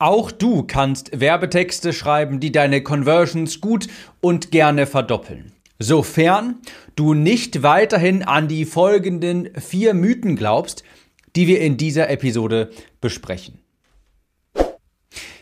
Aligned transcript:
Auch 0.00 0.30
du 0.30 0.62
kannst 0.62 1.18
Werbetexte 1.18 1.92
schreiben, 1.92 2.38
die 2.38 2.52
deine 2.52 2.84
Conversions 2.84 3.60
gut 3.60 3.88
und 4.20 4.52
gerne 4.52 4.86
verdoppeln. 4.86 5.50
Sofern 5.80 6.56
du 6.94 7.14
nicht 7.14 7.64
weiterhin 7.64 8.22
an 8.22 8.46
die 8.46 8.64
folgenden 8.64 9.48
vier 9.58 9.94
Mythen 9.94 10.36
glaubst, 10.36 10.84
die 11.34 11.48
wir 11.48 11.60
in 11.60 11.76
dieser 11.76 12.10
Episode 12.10 12.70
besprechen. 13.00 13.58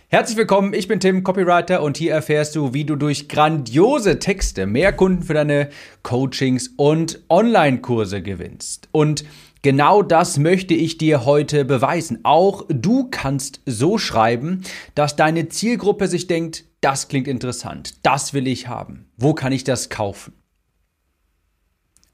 Herzlich 0.08 0.38
willkommen, 0.38 0.72
ich 0.72 0.88
bin 0.88 1.00
Tim, 1.00 1.22
Copywriter 1.22 1.82
und 1.82 1.98
hier 1.98 2.12
erfährst 2.12 2.56
du, 2.56 2.72
wie 2.72 2.84
du 2.84 2.96
durch 2.96 3.28
grandiose 3.28 4.18
Texte 4.18 4.64
mehr 4.64 4.92
Kunden 4.94 5.22
für 5.22 5.34
deine 5.34 5.68
Coachings 6.02 6.68
und 6.76 7.20
Online-Kurse 7.28 8.22
gewinnst. 8.22 8.88
Und 8.92 9.24
Genau 9.66 10.00
das 10.00 10.38
möchte 10.38 10.74
ich 10.74 10.96
dir 10.96 11.24
heute 11.24 11.64
beweisen. 11.64 12.20
Auch 12.22 12.66
du 12.68 13.08
kannst 13.10 13.62
so 13.66 13.98
schreiben, 13.98 14.62
dass 14.94 15.16
deine 15.16 15.48
Zielgruppe 15.48 16.06
sich 16.06 16.28
denkt, 16.28 16.66
das 16.80 17.08
klingt 17.08 17.26
interessant, 17.26 17.94
das 18.06 18.32
will 18.32 18.46
ich 18.46 18.68
haben. 18.68 19.10
Wo 19.16 19.34
kann 19.34 19.50
ich 19.50 19.64
das 19.64 19.88
kaufen? 19.90 20.34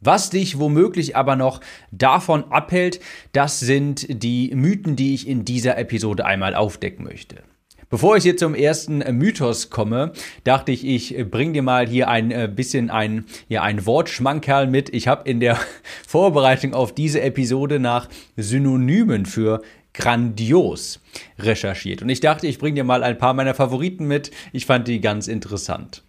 Was 0.01 0.31
dich 0.31 0.59
womöglich 0.59 1.15
aber 1.15 1.37
noch 1.37 1.61
davon 1.91 2.51
abhält, 2.51 3.01
das 3.33 3.61
sind 3.61 4.07
die 4.09 4.55
Mythen, 4.55 4.97
die 4.97 5.13
ich 5.13 5.29
in 5.29 5.45
dieser 5.45 5.77
Episode 5.77 6.25
einmal 6.25 6.55
aufdecken 6.55 7.05
möchte. 7.05 7.43
Bevor 7.93 8.17
ich 8.17 8.23
hier 8.23 8.39
zum 8.39 8.55
ersten 8.55 9.01
Mythos 9.19 9.69
komme, 9.69 10.15
dachte 10.45 10.73
ich, 10.73 10.87
ich 10.87 11.31
bringe 11.31 11.53
dir 11.53 11.63
mal 11.63 11.87
hier 11.87 12.09
ein 12.09 12.31
äh, 12.31 12.51
bisschen 12.51 12.89
ein, 12.89 13.27
ja, 13.51 13.61
ein 13.61 13.85
Wortschmankerl 13.85 14.67
mit. 14.67 14.89
Ich 14.95 15.09
habe 15.09 15.29
in 15.29 15.41
der 15.41 15.59
Vorbereitung 16.09 16.73
auf 16.73 16.95
diese 16.95 17.21
Episode 17.21 17.79
nach 17.79 18.09
Synonymen 18.39 19.27
für 19.27 19.61
grandios 19.93 21.01
recherchiert. 21.39 22.01
Und 22.01 22.09
ich 22.09 22.21
dachte, 22.21 22.47
ich 22.47 22.59
bringe 22.59 22.77
dir 22.77 22.85
mal 22.85 23.03
ein 23.03 23.19
paar 23.19 23.35
meiner 23.35 23.53
Favoriten 23.55 24.07
mit. 24.07 24.31
Ich 24.55 24.65
fand 24.65 24.89
die 24.89 25.03
ganz 25.03 25.29
interessant. 25.29 26.03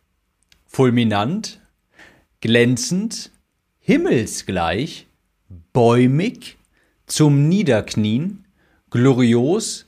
Fulminant, 0.66 1.60
glänzend, 2.40 3.30
himmelsgleich, 3.82 5.08
bäumig, 5.74 6.56
zum 7.08 7.50
Niederknien, 7.50 8.46
glorios, 8.90 9.86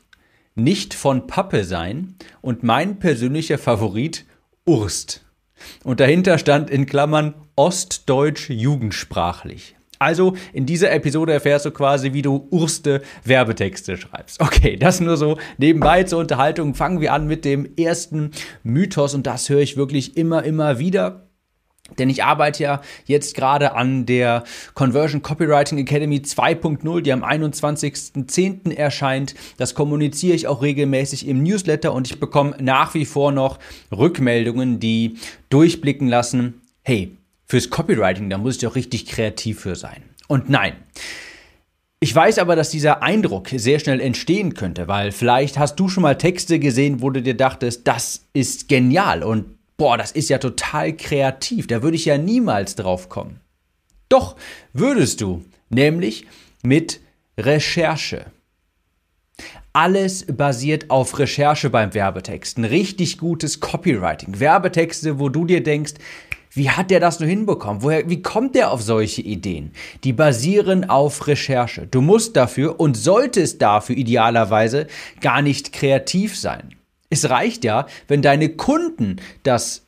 nicht 0.56 0.94
von 0.94 1.28
Pappe 1.28 1.64
sein 1.64 2.16
und 2.42 2.64
mein 2.64 3.00
persönlicher 3.00 3.58
Favorit 3.58 4.26
Urst. 4.66 5.26
Und 5.84 6.00
dahinter 6.00 6.38
stand 6.38 6.70
in 6.70 6.86
Klammern 6.86 7.34
Ostdeutsch 7.56 8.50
jugendsprachlich. 8.50 9.76
Also 10.00 10.36
in 10.54 10.66
dieser 10.66 10.92
Episode 10.92 11.34
erfährst 11.34 11.66
du 11.66 11.72
quasi, 11.72 12.14
wie 12.14 12.22
du 12.22 12.48
Urste 12.52 13.02
Werbetexte 13.24 13.98
schreibst. 13.98 14.42
Okay, 14.42 14.76
das 14.76 15.00
nur 15.00 15.18
so 15.18 15.38
nebenbei 15.58 16.04
zur 16.04 16.20
Unterhaltung. 16.20 16.76
Fangen 16.76 17.00
wir 17.00 17.14
an 17.14 17.28
mit 17.28 17.46
dem 17.46 17.70
ersten 17.78 18.32
Mythos 18.64 19.14
und 19.14 19.26
das 19.26 19.50
höre 19.50 19.62
ich 19.62 19.78
wirklich 19.78 20.18
immer, 20.18 20.44
immer 20.44 20.80
wieder. 20.80 21.25
Denn 22.00 22.10
ich 22.10 22.24
arbeite 22.24 22.64
ja 22.64 22.82
jetzt 23.06 23.36
gerade 23.36 23.74
an 23.74 24.06
der 24.06 24.44
Conversion 24.74 25.22
Copywriting 25.22 25.78
Academy 25.78 26.18
2.0, 26.18 27.02
die 27.02 27.14
am 27.14 27.24
21.10. 27.24 28.76
erscheint. 28.76 29.36
Das 29.58 29.76
kommuniziere 29.76 30.36
ich 30.36 30.48
auch 30.48 30.62
regelmäßig 30.62 31.28
im 31.28 31.44
Newsletter 31.44 31.94
und 31.94 32.08
ich 32.08 32.20
bekomme 32.20 32.56
nach 32.60 32.96
wie 32.96 33.06
vor 33.06 33.32
noch 33.32 33.60
Rückmeldungen, 33.96 34.80
die 34.80 35.18
durchblicken 35.50 36.08
lassen, 36.08 36.62
hey, 36.82 37.16
fürs 37.46 37.70
Copywriting, 37.70 38.30
da 38.30 38.40
muss 38.40 38.56
ich 38.56 38.62
doch 38.62 38.76
richtig 38.76 39.06
kreativ 39.06 39.60
für 39.60 39.76
sein. 39.76 40.02
Und 40.28 40.50
nein. 40.50 40.74
Ich 42.00 42.14
weiß 42.14 42.40
aber, 42.40 42.56
dass 42.56 42.70
dieser 42.70 43.04
Eindruck 43.04 43.50
sehr 43.50 43.80
schnell 43.80 44.02
entstehen 44.02 44.54
könnte, 44.54 44.88
weil 44.88 45.12
vielleicht 45.12 45.58
hast 45.58 45.76
du 45.80 45.88
schon 45.88 46.04
mal 46.04 46.18
Texte 46.18 46.60
gesehen, 46.60 47.02
wo 47.02 47.10
du 47.10 47.22
dir 47.22 47.36
dachtest, 47.36 47.88
das 47.88 48.26
ist 48.34 48.68
genial 48.68 49.24
und 49.24 49.55
boah, 49.78 49.98
das 49.98 50.12
ist 50.12 50.30
ja 50.30 50.38
total 50.38 50.96
kreativ, 50.96 51.68
da 51.68 51.84
würde 51.84 51.96
ich 51.96 52.06
ja 52.06 52.18
niemals 52.18 52.76
drauf 52.76 53.10
kommen. 53.10 53.40
Doch 54.10 54.36
würdest 54.74 55.22
du, 55.22 55.44
nämlich 55.70 56.26
mit 56.64 57.02
Recherche. 57.38 58.28
Alles 59.74 60.26
basiert 60.26 60.90
auf 60.90 61.20
Recherche 61.20 61.70
beim 61.70 61.94
Werbetexten. 61.94 62.64
Richtig 62.64 63.18
gutes 63.18 63.60
Copywriting. 63.60 64.40
Werbetexte, 64.40 65.20
wo 65.20 65.28
du 65.28 65.46
dir 65.46 65.62
denkst, 65.62 65.96
wie 66.52 66.70
hat 66.70 66.90
der 66.90 67.02
das 67.02 67.20
nur 67.20 67.28
hinbekommen? 67.28 67.84
Woher, 67.84 68.10
wie 68.10 68.22
kommt 68.22 68.56
der 68.56 68.72
auf 68.72 68.82
solche 68.82 69.22
Ideen? 69.22 69.72
Die 70.06 70.14
basieren 70.14 70.90
auf 70.90 71.28
Recherche. 71.28 71.86
Du 71.86 72.00
musst 72.00 72.38
dafür 72.38 72.80
und 72.80 72.96
solltest 72.96 73.62
dafür 73.62 73.98
idealerweise 73.98 74.88
gar 75.20 75.42
nicht 75.42 75.74
kreativ 75.74 76.38
sein. 76.38 76.76
Es 77.16 77.30
reicht 77.30 77.64
ja, 77.64 77.88
wenn 78.10 78.22
deine 78.22 78.50
Kunden 78.50 79.22
das, 79.44 79.86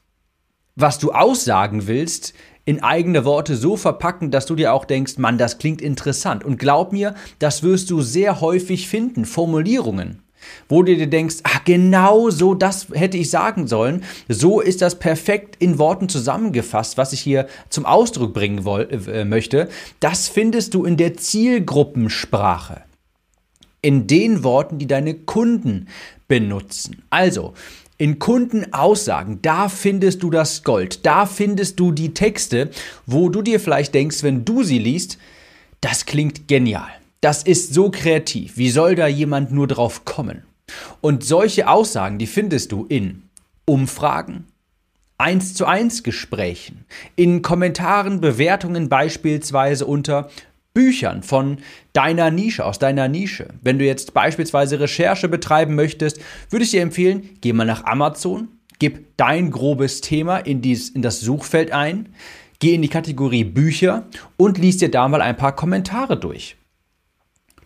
was 0.77 0.97
du 0.97 1.11
aussagen 1.11 1.85
willst, 1.85 2.33
in 2.63 2.81
eigene 2.81 3.25
Worte 3.25 3.57
so 3.57 3.75
verpacken, 3.75 4.31
dass 4.31 4.45
du 4.45 4.55
dir 4.55 4.73
auch 4.73 4.85
denkst, 4.85 5.17
Mann, 5.17 5.37
das 5.37 5.57
klingt 5.57 5.81
interessant. 5.81 6.45
Und 6.45 6.57
glaub 6.57 6.93
mir, 6.93 7.15
das 7.39 7.63
wirst 7.63 7.89
du 7.89 8.01
sehr 8.01 8.39
häufig 8.39 8.87
finden, 8.87 9.25
Formulierungen, 9.25 10.21
wo 10.69 10.83
du 10.83 10.95
dir 10.95 11.07
denkst, 11.07 11.37
ach 11.43 11.65
genau 11.65 12.29
so, 12.29 12.53
das 12.53 12.87
hätte 12.93 13.17
ich 13.17 13.29
sagen 13.29 13.67
sollen. 13.67 14.05
So 14.29 14.61
ist 14.61 14.81
das 14.81 14.99
perfekt 14.99 15.57
in 15.59 15.79
Worten 15.79 16.07
zusammengefasst, 16.07 16.97
was 16.97 17.11
ich 17.11 17.19
hier 17.19 17.47
zum 17.67 17.85
Ausdruck 17.85 18.33
bringen 18.33 18.63
woll, 18.63 18.87
äh, 18.89 19.25
möchte. 19.25 19.67
Das 19.99 20.29
findest 20.29 20.73
du 20.73 20.85
in 20.85 20.95
der 20.95 21.15
Zielgruppensprache. 21.17 22.83
In 23.81 24.07
den 24.07 24.43
Worten, 24.43 24.79
die 24.79 24.87
deine 24.87 25.13
Kunden 25.13 25.87
benutzen. 26.27 27.03
Also, 27.09 27.53
in 27.97 28.19
Kundenaussagen, 28.19 29.41
da 29.41 29.69
findest 29.69 30.21
du 30.21 30.29
das 30.29 30.63
Gold, 30.63 31.05
da 31.05 31.25
findest 31.25 31.79
du 31.79 31.91
die 31.91 32.13
Texte, 32.13 32.69
wo 33.05 33.29
du 33.29 33.41
dir 33.41 33.59
vielleicht 33.59 33.93
denkst, 33.95 34.21
wenn 34.21 34.45
du 34.45 34.63
sie 34.63 34.77
liest, 34.77 35.17
das 35.81 36.05
klingt 36.05 36.47
genial. 36.47 36.89
Das 37.21 37.41
ist 37.41 37.73
so 37.73 37.89
kreativ. 37.89 38.57
Wie 38.57 38.69
soll 38.69 38.95
da 38.95 39.07
jemand 39.07 39.51
nur 39.51 39.67
drauf 39.67 40.05
kommen? 40.05 40.43
Und 41.01 41.23
solche 41.23 41.67
Aussagen, 41.67 42.19
die 42.19 42.27
findest 42.27 42.71
du 42.71 42.85
in 42.85 43.23
Umfragen, 43.65 44.45
1 45.17 45.55
zu 45.55 45.65
1 45.65 46.03
Gesprächen, 46.03 46.85
in 47.15 47.41
Kommentaren, 47.41 48.21
Bewertungen 48.21 48.89
beispielsweise 48.89 49.87
unter 49.87 50.29
Büchern 50.77 51.23
von 51.23 51.57
deiner 51.93 52.29
Nische, 52.29 52.63
aus 52.63 52.77
deiner 52.77 53.07
Nische. 53.07 53.47
Wenn 53.63 53.79
du 53.79 53.85
jetzt 53.85 54.13
beispielsweise 54.13 54.79
Recherche 54.79 55.27
betreiben 55.27 55.73
möchtest, 55.73 56.21
würde 56.51 56.65
ich 56.65 56.69
dir 56.69 56.83
empfehlen, 56.83 57.31
geh 57.41 57.51
mal 57.51 57.65
nach 57.65 57.85
Amazon, 57.85 58.49
gib 58.77 59.17
dein 59.17 59.49
grobes 59.49 60.01
Thema 60.01 60.37
in, 60.37 60.61
dies, 60.61 60.89
in 60.89 61.01
das 61.01 61.19
Suchfeld 61.19 61.71
ein, 61.71 62.09
geh 62.59 62.75
in 62.75 62.83
die 62.83 62.89
Kategorie 62.89 63.43
Bücher 63.43 64.05
und 64.37 64.59
lies 64.59 64.77
dir 64.77 64.91
da 64.91 65.07
mal 65.07 65.23
ein 65.23 65.35
paar 65.35 65.55
Kommentare 65.55 66.15
durch. 66.15 66.57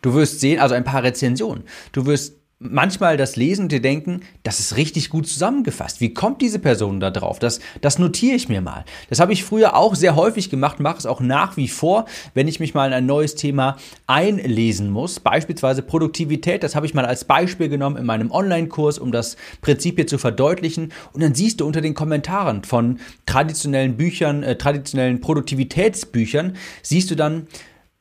Du 0.01 0.13
wirst 0.13 0.39
sehen, 0.39 0.59
also 0.61 0.73
ein 0.73 0.85
paar 0.85 1.03
Rezensionen. 1.03 1.65
Du 1.91 2.05
wirst 2.05 2.37
manchmal 2.61 3.17
das 3.17 3.35
lesen 3.35 3.63
und 3.63 3.71
dir 3.71 3.81
denken, 3.81 4.21
das 4.43 4.59
ist 4.59 4.77
richtig 4.77 5.09
gut 5.09 5.27
zusammengefasst. 5.27 5.99
Wie 5.99 6.13
kommt 6.13 6.41
diese 6.41 6.59
Person 6.59 6.99
da 6.99 7.09
drauf? 7.09 7.39
Das, 7.39 7.59
das 7.81 7.97
notiere 7.97 8.35
ich 8.35 8.49
mir 8.49 8.61
mal. 8.61 8.85
Das 9.09 9.19
habe 9.19 9.33
ich 9.33 9.43
früher 9.43 9.75
auch 9.75 9.95
sehr 9.95 10.15
häufig 10.15 10.49
gemacht, 10.49 10.79
mache 10.79 10.99
es 10.99 11.05
auch 11.07 11.19
nach 11.21 11.57
wie 11.57 11.67
vor, 11.67 12.05
wenn 12.35 12.47
ich 12.47 12.59
mich 12.59 12.73
mal 12.73 12.87
in 12.87 12.93
ein 12.93 13.05
neues 13.07 13.35
Thema 13.35 13.77
einlesen 14.05 14.91
muss. 14.91 15.19
Beispielsweise 15.19 15.81
Produktivität, 15.81 16.61
das 16.61 16.75
habe 16.75 16.85
ich 16.85 16.93
mal 16.93 17.05
als 17.05 17.25
Beispiel 17.25 17.67
genommen 17.67 17.97
in 17.97 18.05
meinem 18.05 18.31
Online-Kurs, 18.31 18.99
um 18.99 19.11
das 19.11 19.37
Prinzip 19.61 19.95
hier 19.95 20.07
zu 20.07 20.19
verdeutlichen. 20.19 20.93
Und 21.13 21.23
dann 21.23 21.33
siehst 21.33 21.61
du 21.61 21.65
unter 21.65 21.81
den 21.81 21.95
Kommentaren 21.95 22.63
von 22.63 22.99
traditionellen 23.25 23.97
Büchern, 23.97 24.43
äh, 24.43 24.55
traditionellen 24.55 25.19
Produktivitätsbüchern, 25.19 26.55
siehst 26.83 27.09
du 27.09 27.15
dann, 27.15 27.47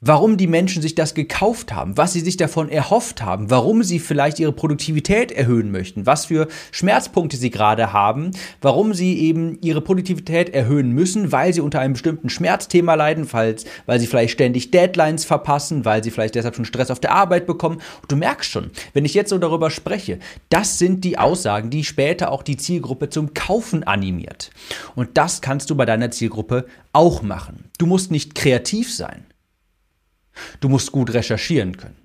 warum 0.01 0.39
die 0.39 0.47
Menschen 0.47 0.81
sich 0.81 0.95
das 0.95 1.13
gekauft 1.15 1.75
haben, 1.75 1.99
was 1.99 2.15
sie 2.15 2.21
sich 2.21 2.39
davon 2.39 2.71
erhofft 2.71 3.21
haben, 3.21 3.51
warum 3.51 3.83
sie 3.83 3.99
vielleicht 3.99 4.39
ihre 4.39 4.53
Produktivität 4.53 5.31
erhöhen 5.31 5.71
möchten, 5.71 6.07
was 6.07 6.27
für 6.27 6.49
Schmerzpunkte 6.73 7.37
sie 7.37 7.51
gerade 7.51 7.93
haben, 7.93 8.31
warum 8.63 8.95
sie 8.95 9.19
eben 9.19 9.59
ihre 9.61 9.83
Produktivität 9.83 10.55
erhöhen 10.55 10.93
müssen, 10.93 11.33
weil 11.33 11.53
sie 11.53 11.61
unter 11.61 11.81
einem 11.81 11.93
bestimmten 11.93 12.31
Schmerzthema 12.31 12.95
leiden, 12.95 13.27
falls, 13.27 13.67
weil 13.85 14.01
sie 14.01 14.07
vielleicht 14.07 14.33
ständig 14.33 14.71
Deadlines 14.71 15.27
verpassen, 15.27 15.85
weil 15.85 16.03
sie 16.03 16.11
vielleicht 16.11 16.35
deshalb 16.35 16.57
schon 16.57 16.65
Stress 16.65 16.91
auf 16.91 17.01
der 17.01 17.13
Arbeit 17.13 17.47
bekommen. 17.47 17.83
Und 18.01 18.11
du 18.11 18.17
merkst 18.17 18.51
schon, 18.51 18.71
wenn 18.95 19.05
ich 19.05 19.13
jetzt 19.13 19.29
so 19.29 19.37
darüber 19.37 19.71
spreche, 19.71 20.19
das 20.49 20.79
sind 20.79 21.05
die 21.05 21.19
Aussagen, 21.19 21.69
die 21.69 21.85
später 21.85 22.33
auch 22.33 22.43
die 22.43 22.57
Zielgruppe 22.57 23.11
zum 23.11 23.35
Kaufen 23.35 23.85
animiert. 23.85 24.51
Und 24.95 25.11
das 25.19 25.43
kannst 25.43 25.69
du 25.69 25.75
bei 25.75 25.85
deiner 25.85 26.11
Zielgruppe 26.11 26.65
auch 26.95 27.21
machen. 27.21 27.65
Du 27.77 27.85
musst 27.85 28.11
nicht 28.11 28.35
kreativ 28.35 28.93
sein. 28.93 29.27
Du 30.61 30.69
musst 30.69 30.93
gut 30.93 31.13
recherchieren 31.15 31.77
können. 31.77 31.97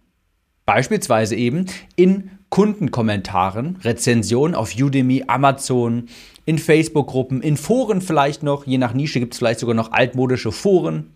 Beispielsweise 0.66 1.36
eben 1.36 1.66
in 1.96 2.32
Kundenkommentaren, 2.50 3.78
Rezensionen 3.84 4.56
auf 4.56 4.76
Udemy, 4.76 5.26
Amazon, 5.28 6.08
in 6.46 6.58
Facebook-Gruppen, 6.58 7.42
in 7.42 7.58
Foren 7.58 8.02
vielleicht 8.02 8.44
noch, 8.44 8.66
je 8.66 8.78
nach 8.78 8.94
Nische 8.94 9.20
gibt 9.20 9.34
es 9.34 9.40
vielleicht 9.40 9.60
sogar 9.60 9.76
noch 9.76 9.92
altmodische 9.92 10.52
Foren. 10.52 11.14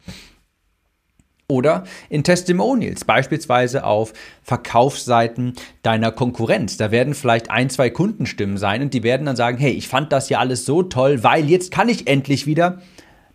Oder 1.48 1.86
in 2.10 2.24
Testimonials, 2.24 3.06
beispielsweise 3.06 3.84
auf 3.84 4.14
Verkaufsseiten 4.44 5.54
deiner 5.82 6.12
Konkurrenz. 6.12 6.78
Da 6.78 6.92
werden 6.92 7.16
vielleicht 7.16 7.50
ein, 7.50 7.72
zwei 7.72 7.90
Kundenstimmen 7.90 8.58
sein 8.58 8.84
und 8.84 8.94
die 8.94 9.02
werden 9.02 9.26
dann 9.26 9.36
sagen, 9.36 9.58
hey, 9.58 9.72
ich 9.72 9.88
fand 9.88 10.12
das 10.12 10.30
ja 10.30 10.38
alles 10.38 10.66
so 10.66 10.84
toll, 10.84 11.24
weil 11.24 11.50
jetzt 11.50 11.72
kann 11.72 11.90
ich 11.90 12.06
endlich 12.06 12.46
wieder 12.46 12.82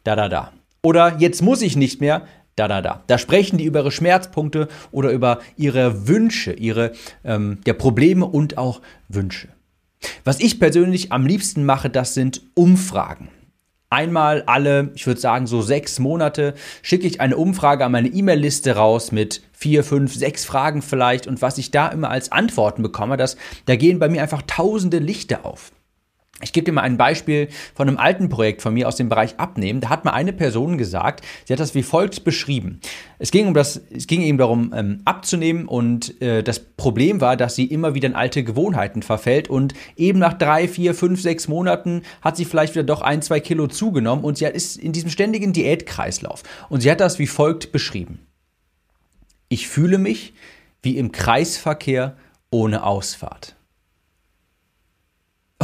da, 0.05 0.15
da, 0.15 0.29
da. 0.29 0.53
Oder 0.83 1.17
jetzt 1.19 1.43
muss 1.43 1.61
ich 1.61 1.75
nicht 1.75 2.01
mehr 2.01 2.27
da, 2.57 2.69
da, 2.69 2.83
da. 2.83 3.03
Da 3.07 3.19
sprechen 3.19 3.59
die 3.59 3.65
über 3.65 3.81
ihre 3.81 3.91
Schmerzpunkte 3.91 4.69
oder 4.93 5.11
über 5.11 5.41
ihre 5.57 6.07
Wünsche, 6.07 6.53
ihre 6.53 6.93
ähm, 7.25 7.59
der 7.67 7.75
Probleme 7.75 8.27
und 8.27 8.59
auch 8.59 8.81
Wünsche. 9.09 9.49
Was 10.23 10.41
ich 10.41 10.61
persönlich 10.61 11.13
am 11.13 11.27
liebsten 11.27 11.65
mache, 11.65 11.91
das 11.91 12.15
sind 12.15 12.43
Umfragen. 12.55 13.29
Einmal 13.91 14.43
alle, 14.47 14.91
ich 14.95 15.07
würde 15.07 15.21
sagen, 15.21 15.47
so 15.47 15.63
sechs 15.63 15.99
Monate 15.99 16.55
schicke 16.83 17.07
ich 17.07 17.21
eine 17.21 17.37
Umfrage 17.37 17.85
an 17.85 17.93
meine 17.93 18.09
E-Mail-Liste 18.09 18.75
raus 18.75 19.13
mit 19.13 19.43
vier, 19.53 19.85
fünf, 19.85 20.15
sechs 20.15 20.45
Fragen 20.45 20.83
vielleicht. 20.83 21.27
Und 21.27 21.43
was 21.43 21.59
ich 21.59 21.71
da 21.71 21.89
immer 21.89 22.11
als 22.11 22.33
Antworten 22.33 22.83
bekomme, 22.83 23.17
das, 23.17 23.37
da 23.67 23.77
gehen 23.77 24.01
bei 24.01 24.09
mir 24.09 24.23
einfach 24.23 24.43
tausende 24.47 24.99
Lichter 24.99 25.47
auf. 25.47 25.71
Ich 26.45 26.53
gebe 26.53 26.67
dir 26.67 26.73
mal 26.73 26.83
ein 26.83 26.97
Beispiel 26.97 27.49
von 27.75 27.89
einem 27.89 27.99
alten 27.99 28.29
Projekt 28.29 28.63
von 28.63 28.75
mir 28.75 28.87
aus 28.87 28.97
dem 28.97 29.09
Bereich 29.09 29.39
Abnehmen. 29.39 29.81
Da 29.81 29.89
hat 29.89 30.05
mal 30.05 30.13
eine 30.13 30.33
Person 30.33 30.79
gesagt, 30.79 31.25
sie 31.45 31.53
hat 31.53 31.61
das 31.61 31.75
wie 31.75 31.83
folgt 31.83 32.23
beschrieben. 32.23 32.81
Es 33.19 33.31
ging 33.31 33.49
um 33.49 33.55
das, 33.55 33.81
es 33.91 34.07
ging 34.07 34.21
eben 34.21 34.39
darum, 34.39 34.73
ähm, 34.75 35.01
abzunehmen 35.05 35.67
und 35.67 36.21
äh, 36.21 36.43
das 36.43 36.61
Problem 36.61 37.21
war, 37.21 37.37
dass 37.37 37.55
sie 37.55 37.65
immer 37.65 37.95
wieder 37.95 38.09
in 38.09 38.15
alte 38.15 38.45
Gewohnheiten 38.45 39.03
verfällt 39.03 39.49
und 39.49 39.75
eben 39.97 40.19
nach 40.19 40.35
drei, 40.35 40.69
vier, 40.69 40.95
fünf, 40.95 41.21
sechs 41.21 41.49
Monaten 41.49 42.03
hat 42.21 42.37
sie 42.37 42.45
vielleicht 42.45 42.75
wieder 42.75 42.85
doch 42.85 43.01
ein, 43.01 43.23
zwei 43.23 43.41
Kilo 43.41 43.67
zugenommen 43.67 44.25
und 44.25 44.39
sie 44.39 44.45
ist 44.45 44.77
in 44.77 44.93
diesem 44.93 45.11
ständigen 45.11 45.53
Diätkreislauf. 45.53 46.43
Und 46.69 46.83
sie 46.83 46.91
hat 46.91 47.01
das 47.01 47.19
wie 47.19 47.27
folgt 47.27 47.73
beschrieben. 47.73 48.27
Ich 49.49 49.69
fühle 49.69 49.99
mich 49.99 50.35
wie 50.83 50.99
im 50.99 51.13
Kreisverkehr 51.13 52.17
ohne 52.51 52.85
Ausfahrt. 52.85 53.57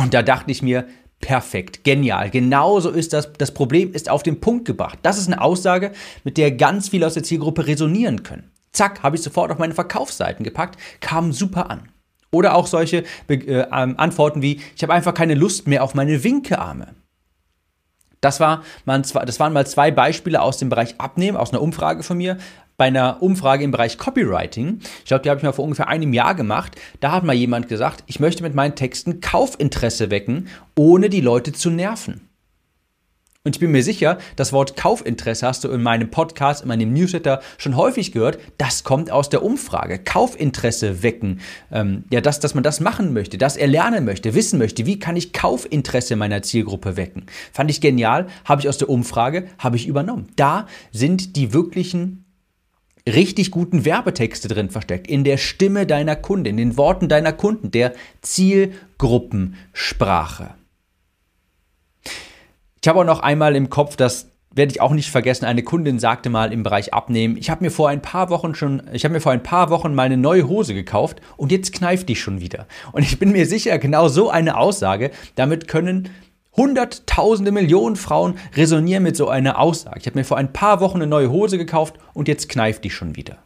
Und 0.01 0.15
da 0.15 0.23
dachte 0.23 0.51
ich 0.51 0.63
mir, 0.63 0.87
perfekt, 1.21 1.85
genial. 1.85 2.31
Genauso 2.31 2.91
ist 2.91 3.13
das. 3.13 3.33
Das 3.35 3.53
Problem 3.53 3.93
ist 3.93 4.09
auf 4.09 4.23
den 4.23 4.41
Punkt 4.41 4.65
gebracht. 4.65 4.99
Das 5.03 5.19
ist 5.19 5.27
eine 5.27 5.43
Aussage, 5.43 5.93
mit 6.25 6.39
der 6.39 6.53
ganz 6.53 6.89
viele 6.89 7.07
aus 7.07 7.15
der 7.15 7.23
Zielgruppe 7.23 7.67
resonieren 7.67 8.23
können. 8.23 8.51
Zack, 8.73 9.03
habe 9.03 9.17
ich 9.17 9.23
sofort 9.23 9.51
auf 9.51 9.59
meine 9.59 9.75
Verkaufsseiten 9.75 10.45
gepackt, 10.45 10.79
kam 11.01 11.33
super 11.33 11.71
an. 11.71 11.89
Oder 12.31 12.55
auch 12.55 12.67
solche 12.67 13.05
äh, 13.29 13.63
Antworten 13.71 14.41
wie, 14.41 14.61
ich 14.75 14.83
habe 14.83 14.95
einfach 14.95 15.13
keine 15.13 15.35
Lust 15.35 15.67
mehr 15.67 15.83
auf 15.83 15.95
meine 15.95 16.23
Winkearme. 16.23 16.95
Das, 18.21 18.39
war 18.39 18.63
mal, 18.85 19.03
das 19.03 19.41
waren 19.41 19.53
mal 19.53 19.67
zwei 19.67 19.91
Beispiele 19.91 20.41
aus 20.41 20.59
dem 20.59 20.69
Bereich 20.69 20.95
Abnehmen, 20.99 21.37
aus 21.37 21.51
einer 21.51 21.61
Umfrage 21.61 22.03
von 22.05 22.17
mir 22.17 22.39
bei 22.81 22.87
einer 22.87 23.23
Umfrage 23.23 23.63
im 23.63 23.73
Bereich 23.73 23.99
Copywriting, 23.99 24.79
ich 25.01 25.05
glaube, 25.05 25.23
die 25.23 25.29
habe 25.29 25.37
ich 25.37 25.45
mal 25.45 25.53
vor 25.53 25.65
ungefähr 25.67 25.89
einem 25.89 26.15
Jahr 26.15 26.35
gemacht, 26.35 26.77
da 27.01 27.13
hat 27.13 27.25
mal 27.25 27.35
jemand 27.35 27.69
gesagt, 27.69 28.05
ich 28.07 28.21
möchte 28.21 28.43
mit 28.43 28.55
meinen 28.55 28.75
Texten 28.75 29.21
Kaufinteresse 29.21 30.11
wecken, 30.11 30.49
ohne 30.79 31.11
die 31.11 31.21
Leute 31.21 31.53
zu 31.53 31.69
nerven. 31.69 32.23
Und 33.45 33.57
ich 33.57 33.61
bin 33.61 33.71
mir 33.71 33.83
sicher, 33.83 34.17
das 34.37 34.55
Wort 34.55 34.77
Kaufinteresse 34.77 35.47
hast 35.47 35.63
du 35.65 35.69
in 35.69 35.83
meinem 35.83 36.11
Podcast, 36.11 36.63
in 36.63 36.69
meinem 36.69 36.95
Newsletter 36.95 37.43
schon 37.59 37.77
häufig 37.77 38.13
gehört. 38.13 38.39
Das 38.57 38.83
kommt 38.83 39.11
aus 39.11 39.29
der 39.29 39.43
Umfrage. 39.43 39.99
Kaufinteresse 39.99 41.03
wecken. 41.03 41.41
Ähm, 41.71 42.05
ja, 42.11 42.23
dass, 42.23 42.41
dass 42.41 42.55
man 42.55 42.65
das 42.65 42.81
machen 42.81 43.13
möchte, 43.13 43.37
dass 43.37 43.59
er 43.59 43.67
lernen 43.67 44.07
möchte, 44.07 44.35
wissen 44.35 44.59
möchte. 44.59 44.87
Wie 44.87 44.99
kann 44.99 45.17
ich 45.17 45.35
Kaufinteresse 45.35 46.17
meiner 46.17 46.41
Zielgruppe 46.41 46.97
wecken? 46.97 47.27
Fand 47.53 47.71
ich 47.71 47.83
genial. 47.83 48.27
Habe 48.47 48.63
ich 48.63 48.71
aus 48.71 48.79
der 48.79 48.89
Umfrage, 48.89 49.49
habe 49.59 49.77
ich 49.77 49.87
übernommen. 49.87 50.29
Da 50.37 50.67
sind 50.93 51.37
die 51.37 51.53
wirklichen 51.53 52.25
richtig 53.07 53.51
guten 53.51 53.85
Werbetexte 53.85 54.49
drin 54.49 54.71
versteckt, 54.71 55.09
in 55.09 55.25
der 55.25 55.37
Stimme 55.37 55.87
deiner 55.87 56.17
Kunden, 56.17 56.47
in 56.47 56.57
den 56.57 56.77
Worten 56.77 57.09
deiner 57.09 57.33
Kunden, 57.33 57.71
der 57.71 57.93
Zielgruppensprache. 58.23 60.55
Ich 62.83 62.89
habe 62.89 63.01
auch 63.01 63.05
noch 63.05 63.21
einmal 63.21 63.57
im 63.57 63.69
Kopf, 63.69 63.97
das 63.97 64.31
werde 64.53 64.73
ich 64.73 64.81
auch 64.81 64.93
nicht 64.93 65.11
vergessen, 65.11 65.45
eine 65.45 65.63
Kundin 65.63 65.99
sagte 65.99 66.29
mal 66.29 66.53
im 66.53 66.63
Bereich 66.63 66.93
Abnehmen, 66.93 67.37
ich 67.37 67.51
habe 67.51 67.65
mir 67.65 67.71
vor 67.71 67.89
ein 67.89 68.03
paar 68.03 68.31
Wochen 68.31 68.55
schon, 68.55 68.83
ich 68.93 69.05
habe 69.05 69.15
mir 69.15 69.21
vor 69.21 69.33
ein 69.33 69.43
paar 69.43 69.71
Wochen 69.71 69.95
mal 69.95 70.15
neue 70.17 70.49
Hose 70.49 70.75
gekauft 70.75 71.21
und 71.37 71.53
jetzt 71.53 71.73
kneift 71.73 72.09
die 72.09 72.17
schon 72.17 72.41
wieder. 72.41 72.67
Und 72.93 73.03
ich 73.03 73.19
bin 73.19 73.33
mir 73.33 73.47
sicher, 73.47 73.79
genau 73.79 74.09
so 74.09 74.29
eine 74.29 74.57
Aussage, 74.57 75.13
damit 75.37 75.69
können 75.69 76.09
Hunderttausende 76.61 77.53
Millionen 77.53 77.97
Frauen 77.97 78.35
resonieren 78.55 79.03
mit 79.03 79.17
so 79.17 79.31
einer 79.31 79.59
Aussage. 79.59 79.99
Ich 79.99 80.05
habe 80.05 80.19
mir 80.19 80.27
vor 80.27 80.37
ein 80.37 80.53
paar 80.53 80.83
Wochen 80.83 80.99
eine 80.99 81.07
neue 81.07 81.31
Hose 81.31 81.57
gekauft 81.57 81.95
und 82.13 82.29
jetzt 82.29 82.51
kneift 82.51 82.85
die 82.85 82.91
schon 82.91 83.17
wieder. 83.17 83.39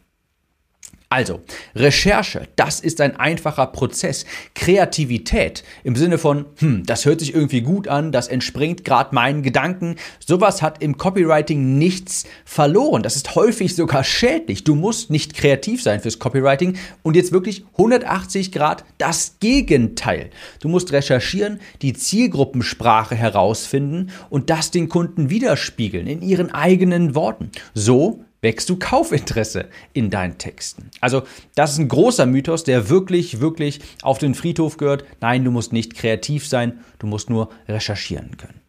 Also, 1.15 1.39
Recherche, 1.75 2.49
das 2.57 2.81
ist 2.81 2.99
ein 2.99 3.15
einfacher 3.15 3.67
Prozess. 3.67 4.25
Kreativität 4.53 5.63
im 5.85 5.95
Sinne 5.95 6.17
von, 6.17 6.43
hm, 6.57 6.85
das 6.85 7.05
hört 7.05 7.21
sich 7.21 7.33
irgendwie 7.33 7.61
gut 7.61 7.87
an, 7.87 8.11
das 8.11 8.27
entspringt 8.27 8.83
gerade 8.83 9.15
meinen 9.15 9.41
Gedanken. 9.41 9.95
Sowas 10.19 10.61
hat 10.61 10.83
im 10.83 10.97
Copywriting 10.97 11.77
nichts 11.77 12.25
verloren. 12.43 13.01
Das 13.01 13.15
ist 13.15 13.33
häufig 13.33 13.75
sogar 13.75 14.03
schädlich. 14.03 14.65
Du 14.65 14.75
musst 14.75 15.09
nicht 15.09 15.35
kreativ 15.35 15.81
sein 15.81 16.01
fürs 16.01 16.19
Copywriting 16.19 16.75
und 17.01 17.15
jetzt 17.15 17.31
wirklich 17.31 17.63
180 17.77 18.51
Grad 18.51 18.83
das 18.97 19.37
Gegenteil. 19.39 20.31
Du 20.59 20.67
musst 20.67 20.91
recherchieren, 20.91 21.61
die 21.81 21.93
Zielgruppensprache 21.93 23.15
herausfinden 23.15 24.11
und 24.29 24.49
das 24.49 24.69
den 24.69 24.89
Kunden 24.89 25.29
widerspiegeln 25.29 26.07
in 26.07 26.21
ihren 26.21 26.53
eigenen 26.53 27.15
Worten. 27.15 27.51
So 27.73 28.25
wächst 28.45 28.69
du 28.69 28.77
Kaufinteresse 28.77 29.69
in 29.93 30.11
deinen 30.11 30.37
Texten. 30.37 30.91
Also 31.01 31.23
das 31.55 31.71
ist 31.71 31.79
ein 31.79 31.87
großer 31.87 32.27
Mythos, 32.27 32.63
der 32.63 32.89
wirklich, 32.89 33.39
wirklich 33.39 33.79
auf 34.03 34.19
den 34.19 34.35
Friedhof 34.35 34.77
gehört. 34.77 35.03
Nein, 35.19 35.43
du 35.43 35.49
musst 35.49 35.73
nicht 35.73 35.95
kreativ 35.95 36.47
sein, 36.47 36.81
du 36.99 37.07
musst 37.07 37.31
nur 37.31 37.49
recherchieren 37.67 38.37
können. 38.37 38.61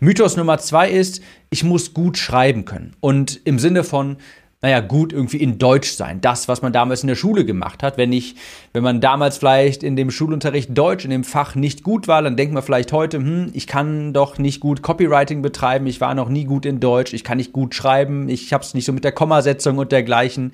Mythos 0.00 0.36
Nummer 0.36 0.58
zwei 0.58 0.90
ist, 0.90 1.22
ich 1.48 1.62
muss 1.62 1.94
gut 1.94 2.18
schreiben 2.18 2.64
können. 2.64 2.96
Und 2.98 3.40
im 3.44 3.60
Sinne 3.60 3.84
von, 3.84 4.16
naja, 4.66 4.80
gut 4.80 5.12
irgendwie 5.12 5.36
in 5.36 5.58
Deutsch 5.58 5.92
sein. 5.92 6.20
Das, 6.20 6.48
was 6.48 6.60
man 6.60 6.72
damals 6.72 7.04
in 7.04 7.06
der 7.06 7.14
Schule 7.14 7.44
gemacht 7.44 7.84
hat. 7.84 7.96
Wenn 7.96 8.12
ich, 8.12 8.34
wenn 8.72 8.82
man 8.82 9.00
damals 9.00 9.38
vielleicht 9.38 9.84
in 9.84 9.94
dem 9.94 10.10
Schulunterricht 10.10 10.76
Deutsch 10.76 11.04
in 11.04 11.12
dem 11.12 11.22
Fach 11.22 11.54
nicht 11.54 11.84
gut 11.84 12.08
war, 12.08 12.20
dann 12.20 12.36
denkt 12.36 12.52
man 12.52 12.64
vielleicht 12.64 12.90
heute, 12.92 13.18
hm, 13.18 13.50
ich 13.52 13.68
kann 13.68 14.12
doch 14.12 14.38
nicht 14.38 14.58
gut 14.58 14.82
Copywriting 14.82 15.40
betreiben, 15.40 15.86
ich 15.86 16.00
war 16.00 16.16
noch 16.16 16.28
nie 16.28 16.46
gut 16.46 16.66
in 16.66 16.80
Deutsch, 16.80 17.12
ich 17.12 17.22
kann 17.22 17.36
nicht 17.36 17.52
gut 17.52 17.76
schreiben, 17.76 18.28
ich 18.28 18.52
habe 18.52 18.64
es 18.64 18.74
nicht 18.74 18.86
so 18.86 18.92
mit 18.92 19.04
der 19.04 19.12
Kommasetzung 19.12 19.78
und 19.78 19.92
dergleichen. 19.92 20.50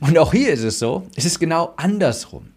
Und 0.00 0.16
auch 0.18 0.32
hier 0.32 0.52
ist 0.52 0.62
es 0.62 0.78
so, 0.78 1.08
es 1.16 1.24
ist 1.24 1.40
genau 1.40 1.74
andersrum. 1.76 2.50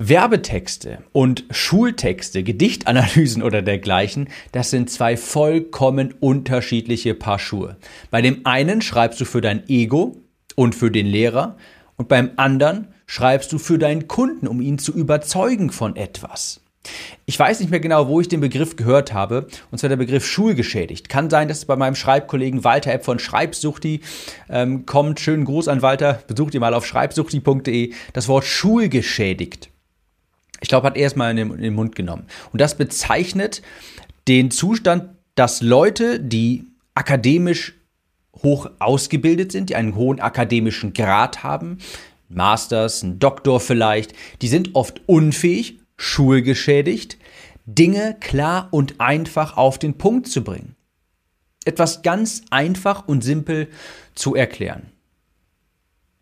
Werbetexte 0.00 0.98
und 1.10 1.44
Schultexte, 1.50 2.44
Gedichtanalysen 2.44 3.42
oder 3.42 3.62
dergleichen, 3.62 4.28
das 4.52 4.70
sind 4.70 4.90
zwei 4.90 5.16
vollkommen 5.16 6.14
unterschiedliche 6.20 7.14
Paar 7.14 7.40
Schuhe. 7.40 7.76
Bei 8.12 8.22
dem 8.22 8.46
einen 8.46 8.80
schreibst 8.80 9.20
du 9.20 9.24
für 9.24 9.40
dein 9.40 9.68
Ego 9.68 10.16
und 10.54 10.76
für 10.76 10.92
den 10.92 11.06
Lehrer 11.06 11.56
und 11.96 12.06
beim 12.06 12.30
anderen 12.36 12.94
schreibst 13.06 13.52
du 13.52 13.58
für 13.58 13.76
deinen 13.76 14.06
Kunden, 14.06 14.46
um 14.46 14.60
ihn 14.60 14.78
zu 14.78 14.92
überzeugen 14.92 15.70
von 15.70 15.96
etwas. 15.96 16.60
Ich 17.26 17.36
weiß 17.36 17.58
nicht 17.58 17.70
mehr 17.70 17.80
genau, 17.80 18.06
wo 18.06 18.20
ich 18.20 18.28
den 18.28 18.40
Begriff 18.40 18.76
gehört 18.76 19.12
habe, 19.12 19.48
und 19.72 19.78
zwar 19.78 19.88
der 19.88 19.96
Begriff 19.96 20.24
schulgeschädigt. 20.24 21.08
Kann 21.08 21.28
sein, 21.28 21.48
dass 21.48 21.58
es 21.58 21.64
bei 21.64 21.74
meinem 21.74 21.96
Schreibkollegen 21.96 22.62
Walter 22.62 22.92
Epp 22.92 23.04
von 23.04 23.18
Schreibsuchti 23.18 24.02
ähm, 24.48 24.86
kommt. 24.86 25.18
Schönen 25.18 25.44
Gruß 25.44 25.66
an 25.66 25.82
Walter. 25.82 26.22
Besucht 26.28 26.54
ihr 26.54 26.60
mal 26.60 26.72
auf 26.72 26.86
schreibsuchti.de. 26.86 27.92
Das 28.12 28.28
Wort 28.28 28.44
schulgeschädigt 28.44 29.70
ich 30.60 30.68
glaube, 30.68 30.86
hat 30.86 30.96
er 30.96 31.06
es 31.06 31.16
mal 31.16 31.30
in 31.30 31.36
den, 31.36 31.50
in 31.52 31.62
den 31.62 31.74
Mund 31.74 31.94
genommen. 31.94 32.26
Und 32.52 32.60
das 32.60 32.76
bezeichnet 32.76 33.62
den 34.26 34.50
Zustand, 34.50 35.10
dass 35.34 35.62
Leute, 35.62 36.20
die 36.20 36.66
akademisch 36.94 37.74
hoch 38.42 38.70
ausgebildet 38.78 39.52
sind, 39.52 39.70
die 39.70 39.76
einen 39.76 39.94
hohen 39.94 40.20
akademischen 40.20 40.92
Grad 40.92 41.42
haben, 41.42 41.78
Masters, 42.28 43.02
ein 43.02 43.18
Doktor 43.18 43.60
vielleicht, 43.60 44.12
die 44.42 44.48
sind 44.48 44.74
oft 44.74 45.00
unfähig, 45.06 45.78
schulgeschädigt, 45.96 47.18
Dinge 47.66 48.16
klar 48.20 48.68
und 48.70 49.00
einfach 49.00 49.56
auf 49.56 49.78
den 49.78 49.94
Punkt 49.94 50.28
zu 50.28 50.42
bringen. 50.42 50.76
Etwas 51.64 52.02
ganz 52.02 52.42
einfach 52.50 53.06
und 53.06 53.22
simpel 53.22 53.68
zu 54.14 54.34
erklären. 54.34 54.90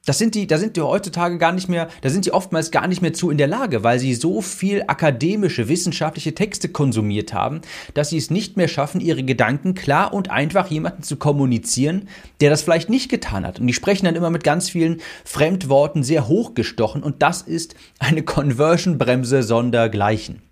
Das 0.07 0.19
sind 0.19 0.37
die, 0.37 0.47
da 0.47 0.57
sind 0.57 0.77
die 0.77 0.81
heutzutage 0.81 1.37
gar 1.37 1.53
nicht 1.53 1.69
mehr, 1.69 1.89
da 2.01 2.09
sind 2.09 2.25
die 2.25 2.33
oftmals 2.33 2.71
gar 2.71 2.87
nicht 2.87 3.03
mehr 3.03 3.13
zu 3.13 3.29
in 3.29 3.39
der 3.39 3.49
Lage, 3.49 3.83
weil 3.83 3.99
sie 3.99 4.15
so 4.15 4.41
viel 4.41 4.85
akademische, 4.87 5.69
wissenschaftliche 5.69 6.35
Texte 6.35 6.69
konsumiert 6.69 7.35
haben, 7.35 7.61
dass 7.95 8.11
sie 8.11 8.17
es 8.17 8.31
nicht 8.31 8.57
mehr 8.57 8.69
schaffen, 8.69 9.01
ihre 9.01 9.25
Gedanken 9.25 9.75
klar 9.75 10.15
und 10.15 10.31
einfach 10.31 10.69
jemanden 10.69 11.03
zu 11.03 11.17
kommunizieren, 11.17 12.09
der 12.41 12.51
das 12.51 12.63
vielleicht 12.63 12.89
nicht 12.89 13.11
getan 13.11 13.45
hat. 13.45 13.59
Und 13.59 13.67
die 13.67 13.75
sprechen 13.75 14.07
dann 14.07 14.15
immer 14.15 14.31
mit 14.31 14.45
ganz 14.45 14.71
vielen 14.71 15.01
Fremdworten 15.25 16.05
sehr 16.05 16.29
hochgestochen 16.29 17.03
und 17.03 17.21
das 17.23 17.43
ist 17.43 17.75
eine 17.99 18.23
Conversion-Bremse 18.23 19.43
sondergleichen. 19.43 20.46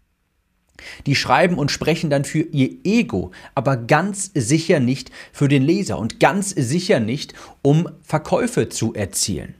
Die 1.06 1.14
schreiben 1.14 1.58
und 1.58 1.70
sprechen 1.70 2.10
dann 2.10 2.24
für 2.24 2.40
ihr 2.40 2.70
Ego, 2.84 3.32
aber 3.54 3.76
ganz 3.76 4.30
sicher 4.34 4.80
nicht 4.80 5.10
für 5.32 5.48
den 5.48 5.62
Leser 5.62 5.98
und 5.98 6.20
ganz 6.20 6.50
sicher 6.50 7.00
nicht, 7.00 7.34
um 7.62 7.88
Verkäufe 8.02 8.68
zu 8.68 8.94
erzielen. 8.94 9.54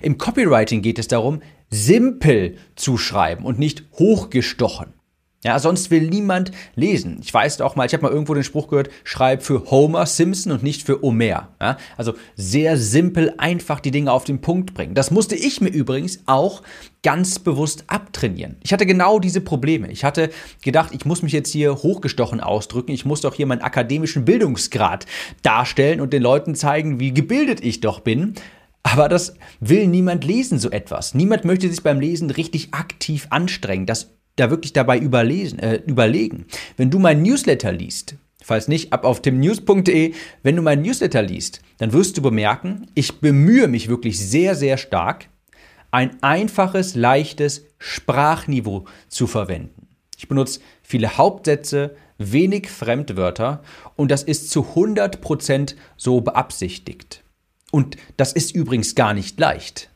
Im 0.00 0.18
Copywriting 0.18 0.82
geht 0.82 0.98
es 0.98 1.08
darum, 1.08 1.40
simpel 1.70 2.56
zu 2.76 2.96
schreiben 2.96 3.44
und 3.44 3.58
nicht 3.58 3.84
hochgestochen. 3.98 4.94
Ja, 5.44 5.58
sonst 5.58 5.90
will 5.90 6.08
niemand 6.08 6.50
lesen. 6.74 7.18
Ich 7.22 7.32
weiß 7.32 7.60
auch 7.60 7.76
mal, 7.76 7.86
ich 7.86 7.92
habe 7.92 8.02
mal 8.02 8.10
irgendwo 8.10 8.34
den 8.34 8.42
Spruch 8.42 8.68
gehört, 8.68 8.88
schreib 9.04 9.42
für 9.42 9.70
Homer 9.70 10.06
Simpson 10.06 10.50
und 10.50 10.62
nicht 10.62 10.82
für 10.82 11.00
Homer. 11.02 11.50
Ja, 11.60 11.76
also 11.96 12.14
sehr 12.34 12.76
simpel, 12.76 13.34
einfach 13.38 13.80
die 13.80 13.90
Dinge 13.90 14.10
auf 14.10 14.24
den 14.24 14.40
Punkt 14.40 14.74
bringen. 14.74 14.94
Das 14.94 15.10
musste 15.10 15.36
ich 15.36 15.60
mir 15.60 15.68
übrigens 15.68 16.20
auch 16.26 16.62
ganz 17.02 17.38
bewusst 17.38 17.84
abtrainieren. 17.86 18.56
Ich 18.64 18.72
hatte 18.72 18.86
genau 18.86 19.20
diese 19.20 19.40
Probleme. 19.40 19.88
Ich 19.92 20.02
hatte 20.04 20.30
gedacht, 20.62 20.92
ich 20.92 21.04
muss 21.04 21.22
mich 21.22 21.32
jetzt 21.32 21.52
hier 21.52 21.76
hochgestochen 21.76 22.40
ausdrücken. 22.40 22.90
Ich 22.90 23.04
muss 23.04 23.20
doch 23.20 23.34
hier 23.34 23.46
meinen 23.46 23.62
akademischen 23.62 24.24
Bildungsgrad 24.24 25.06
darstellen 25.42 26.00
und 26.00 26.12
den 26.12 26.22
Leuten 26.22 26.54
zeigen, 26.54 26.98
wie 26.98 27.14
gebildet 27.14 27.62
ich 27.62 27.80
doch 27.80 28.00
bin. 28.00 28.34
Aber 28.82 29.08
das 29.08 29.34
will 29.60 29.86
niemand 29.86 30.24
lesen, 30.24 30.58
so 30.58 30.70
etwas. 30.70 31.14
Niemand 31.14 31.44
möchte 31.44 31.68
sich 31.68 31.82
beim 31.82 32.00
Lesen 32.00 32.30
richtig 32.30 32.72
aktiv 32.72 33.26
anstrengen. 33.30 33.84
Das 33.84 34.15
da 34.36 34.50
wirklich 34.50 34.72
dabei 34.72 34.98
überlesen, 34.98 35.58
äh, 35.58 35.80
überlegen. 35.86 36.46
Wenn 36.76 36.90
du 36.90 36.98
mein 36.98 37.22
Newsletter 37.22 37.72
liest, 37.72 38.16
falls 38.42 38.68
nicht, 38.68 38.92
ab 38.92 39.04
auf 39.04 39.22
timnews.de, 39.22 40.14
wenn 40.42 40.56
du 40.56 40.62
mein 40.62 40.82
Newsletter 40.82 41.22
liest, 41.22 41.60
dann 41.78 41.92
wirst 41.92 42.16
du 42.16 42.22
bemerken, 42.22 42.86
ich 42.94 43.20
bemühe 43.20 43.68
mich 43.68 43.88
wirklich 43.88 44.18
sehr, 44.18 44.54
sehr 44.54 44.76
stark, 44.76 45.28
ein 45.90 46.22
einfaches, 46.22 46.94
leichtes 46.94 47.64
Sprachniveau 47.78 48.84
zu 49.08 49.26
verwenden. 49.26 49.88
Ich 50.16 50.28
benutze 50.28 50.60
viele 50.82 51.16
Hauptsätze, 51.16 51.96
wenig 52.18 52.70
Fremdwörter 52.70 53.62
und 53.96 54.10
das 54.10 54.22
ist 54.22 54.50
zu 54.50 54.62
100% 54.74 55.74
so 55.96 56.20
beabsichtigt. 56.20 57.22
Und 57.72 57.96
das 58.16 58.32
ist 58.32 58.54
übrigens 58.54 58.94
gar 58.94 59.12
nicht 59.12 59.38
leicht. 59.38 59.90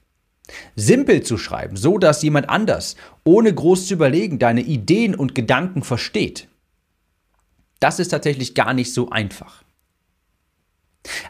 Simpel 0.76 1.23
zu 1.23 1.38
schreiben, 1.38 1.76
so 1.76 1.99
dass 1.99 2.23
jemand 2.23 2.49
anders, 2.49 2.97
ohne 3.25 3.52
groß 3.52 3.87
zu 3.87 3.95
überlegen, 3.95 4.38
deine 4.38 4.62
Ideen 4.62 5.14
und 5.14 5.35
Gedanken 5.35 5.83
versteht. 5.83 6.49
Das 7.80 7.99
ist 7.99 8.09
tatsächlich 8.09 8.54
gar 8.54 8.75
nicht 8.75 8.92
so 8.92 9.11
einfach. 9.11 9.62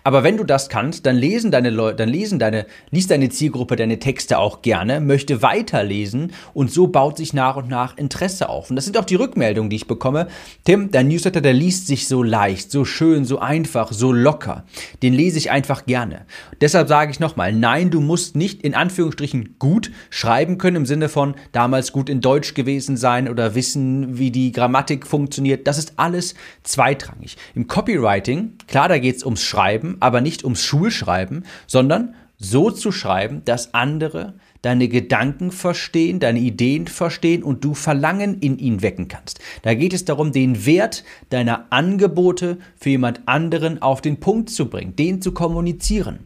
Aber 0.02 0.24
wenn 0.24 0.36
du 0.36 0.42
das 0.42 0.68
kannst, 0.68 1.06
dann 1.06 1.16
lesen 1.16 1.52
deine 1.52 1.70
Leute, 1.70 1.96
dann 1.96 2.08
lesen 2.08 2.40
deine, 2.40 2.66
liest 2.90 3.10
deine 3.10 3.28
Zielgruppe 3.28 3.76
deine 3.76 4.00
Texte 4.00 4.38
auch 4.38 4.62
gerne, 4.62 5.00
möchte 5.00 5.42
weiterlesen 5.42 6.32
und 6.54 6.72
so 6.72 6.88
baut 6.88 7.16
sich 7.16 7.32
nach 7.34 7.56
und 7.56 7.68
nach 7.68 7.96
Interesse 7.96 8.48
auf. 8.48 8.70
Und 8.70 8.76
das 8.76 8.84
sind 8.84 8.98
auch 8.98 9.04
die 9.04 9.14
Rückmeldungen, 9.14 9.70
die 9.70 9.76
ich 9.76 9.86
bekomme. 9.86 10.26
Tim, 10.64 10.90
dein 10.90 11.06
Newsletter, 11.06 11.40
der 11.40 11.52
liest 11.52 11.86
sich 11.86 12.08
so 12.08 12.24
leicht, 12.24 12.72
so 12.72 12.84
schön, 12.84 13.24
so 13.24 13.38
einfach, 13.38 13.92
so 13.92 14.12
locker. 14.12 14.64
Den 15.02 15.14
lese 15.14 15.38
ich 15.38 15.52
einfach 15.52 15.86
gerne. 15.86 16.26
Deshalb 16.60 16.88
sage 16.88 17.12
ich 17.12 17.20
nochmal, 17.20 17.52
nein, 17.52 17.90
du 17.90 18.00
musst 18.00 18.34
nicht 18.34 18.62
in 18.62 18.74
Anführungsstrichen 18.74 19.56
gut 19.60 19.92
schreiben 20.10 20.58
können 20.58 20.76
im 20.76 20.86
Sinne 20.86 21.08
von 21.08 21.34
damals 21.52 21.92
gut 21.92 22.08
in 22.08 22.20
Deutsch 22.20 22.54
gewesen 22.54 22.96
sein 22.96 23.28
oder 23.28 23.54
wissen, 23.54 24.18
wie 24.18 24.32
die 24.32 24.50
Grammatik 24.50 25.06
funktioniert. 25.06 25.68
Das 25.68 25.78
ist 25.78 25.92
alles 25.96 26.34
zweitrangig. 26.64 27.36
Im 27.54 27.68
Copywriting, 27.68 28.54
klar, 28.66 28.88
da 28.88 28.98
geht 28.98 29.16
es 29.16 29.24
ums 29.24 29.44
Schreiben 29.44 29.59
schreiben, 29.60 29.96
aber 30.00 30.20
nicht 30.20 30.44
ums 30.44 30.64
Schulschreiben, 30.64 31.44
sondern 31.66 32.14
so 32.38 32.70
zu 32.70 32.92
schreiben, 32.92 33.42
dass 33.44 33.74
andere 33.74 34.34
deine 34.62 34.88
Gedanken 34.88 35.52
verstehen, 35.52 36.18
deine 36.20 36.38
Ideen 36.38 36.86
verstehen 36.86 37.42
und 37.42 37.62
du 37.62 37.74
Verlangen 37.74 38.38
in 38.40 38.58
ihnen 38.58 38.80
wecken 38.80 39.08
kannst. 39.08 39.40
Da 39.60 39.74
geht 39.74 39.92
es 39.92 40.06
darum, 40.06 40.32
den 40.32 40.64
Wert 40.64 41.04
deiner 41.28 41.66
Angebote 41.70 42.56
für 42.78 42.88
jemand 42.88 43.28
anderen 43.28 43.82
auf 43.82 44.00
den 44.00 44.18
Punkt 44.18 44.48
zu 44.48 44.70
bringen, 44.70 44.96
den 44.96 45.20
zu 45.20 45.32
kommunizieren. 45.32 46.20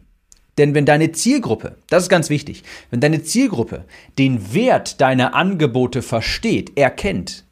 Denn 0.57 0.73
wenn 0.73 0.85
deine 0.85 1.11
Zielgruppe, 1.11 1.75
das 1.89 2.03
ist 2.03 2.09
ganz 2.09 2.29
wichtig, 2.29 2.63
wenn 2.89 3.01
deine 3.01 3.23
Zielgruppe 3.23 3.83
den 4.17 4.53
Wert 4.53 5.01
deiner 5.01 5.35
Angebote 5.35 6.01
versteht, 6.01 6.77
erkennt, 6.77 7.43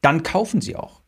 dann 0.00 0.22
kaufen 0.22 0.62
sie 0.62 0.76
auch. 0.76 1.01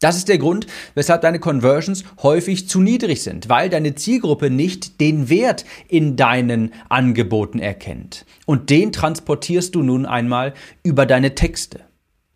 Das 0.00 0.16
ist 0.16 0.28
der 0.28 0.38
Grund, 0.38 0.66
weshalb 0.94 1.20
deine 1.20 1.38
Conversions 1.38 2.04
häufig 2.22 2.68
zu 2.70 2.80
niedrig 2.80 3.22
sind, 3.22 3.50
weil 3.50 3.68
deine 3.68 3.94
Zielgruppe 3.94 4.48
nicht 4.48 4.98
den 4.98 5.28
Wert 5.28 5.66
in 5.88 6.16
deinen 6.16 6.72
Angeboten 6.88 7.58
erkennt. 7.58 8.24
Und 8.46 8.70
den 8.70 8.92
transportierst 8.92 9.74
du 9.74 9.82
nun 9.82 10.06
einmal 10.06 10.54
über 10.82 11.04
deine 11.04 11.34
Texte. 11.34 11.80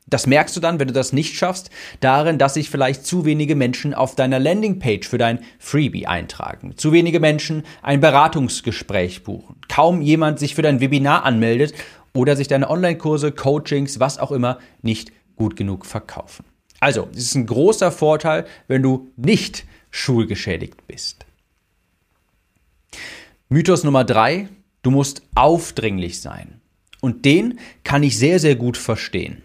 Das 0.07 0.27
merkst 0.27 0.55
du 0.55 0.61
dann, 0.61 0.79
wenn 0.79 0.89
du 0.89 0.93
das 0.93 1.15
nicht 1.15 1.37
schaffst, 1.37 1.71
darin, 2.01 2.37
dass 2.37 2.53
sich 2.55 2.69
vielleicht 2.69 3.07
zu 3.07 3.25
wenige 3.25 3.57
Menschen 3.57 3.95
auf 3.95 4.15
deiner 4.15 4.39
Landingpage 4.39 5.09
für 5.09 5.17
dein 5.17 5.39
Freebie 5.59 6.07
eintragen, 6.07 6.75
zu 6.77 6.93
wenige 6.93 7.19
Menschen 7.19 7.63
ein 7.81 8.01
Beratungsgespräch 8.01 9.25
buchen, 9.25 9.57
kaum 9.71 10.03
jemand 10.03 10.39
sich 10.39 10.55
für 10.55 10.63
dein 10.63 10.81
Webinar 10.81 11.25
anmeldet 11.25 11.73
oder 12.13 12.37
sich 12.37 12.47
deine 12.47 12.69
Online-Kurse, 12.69 13.33
Coachings, 13.33 13.99
was 13.99 14.19
auch 14.19 14.33
immer 14.33 14.59
nicht 14.83 15.13
gut 15.37 15.57
genug 15.57 15.87
verkaufen. 15.87 16.45
Also, 16.85 17.09
es 17.13 17.21
ist 17.21 17.35
ein 17.35 17.47
großer 17.47 17.91
Vorteil, 17.91 18.45
wenn 18.69 18.83
du 18.83 19.11
nicht 19.17 19.65
schulgeschädigt 19.91 20.87
bist. 20.87 21.25
Mythos 23.49 23.85
Nummer 23.85 24.05
drei, 24.05 24.51
du 24.83 24.91
musst 24.91 25.23
aufdringlich 25.35 26.21
sein. 26.21 26.61
Und 27.01 27.25
den 27.25 27.59
kann 27.85 28.03
ich 28.03 28.19
sehr, 28.19 28.39
sehr 28.39 28.55
gut 28.55 28.77
verstehen. 28.77 29.41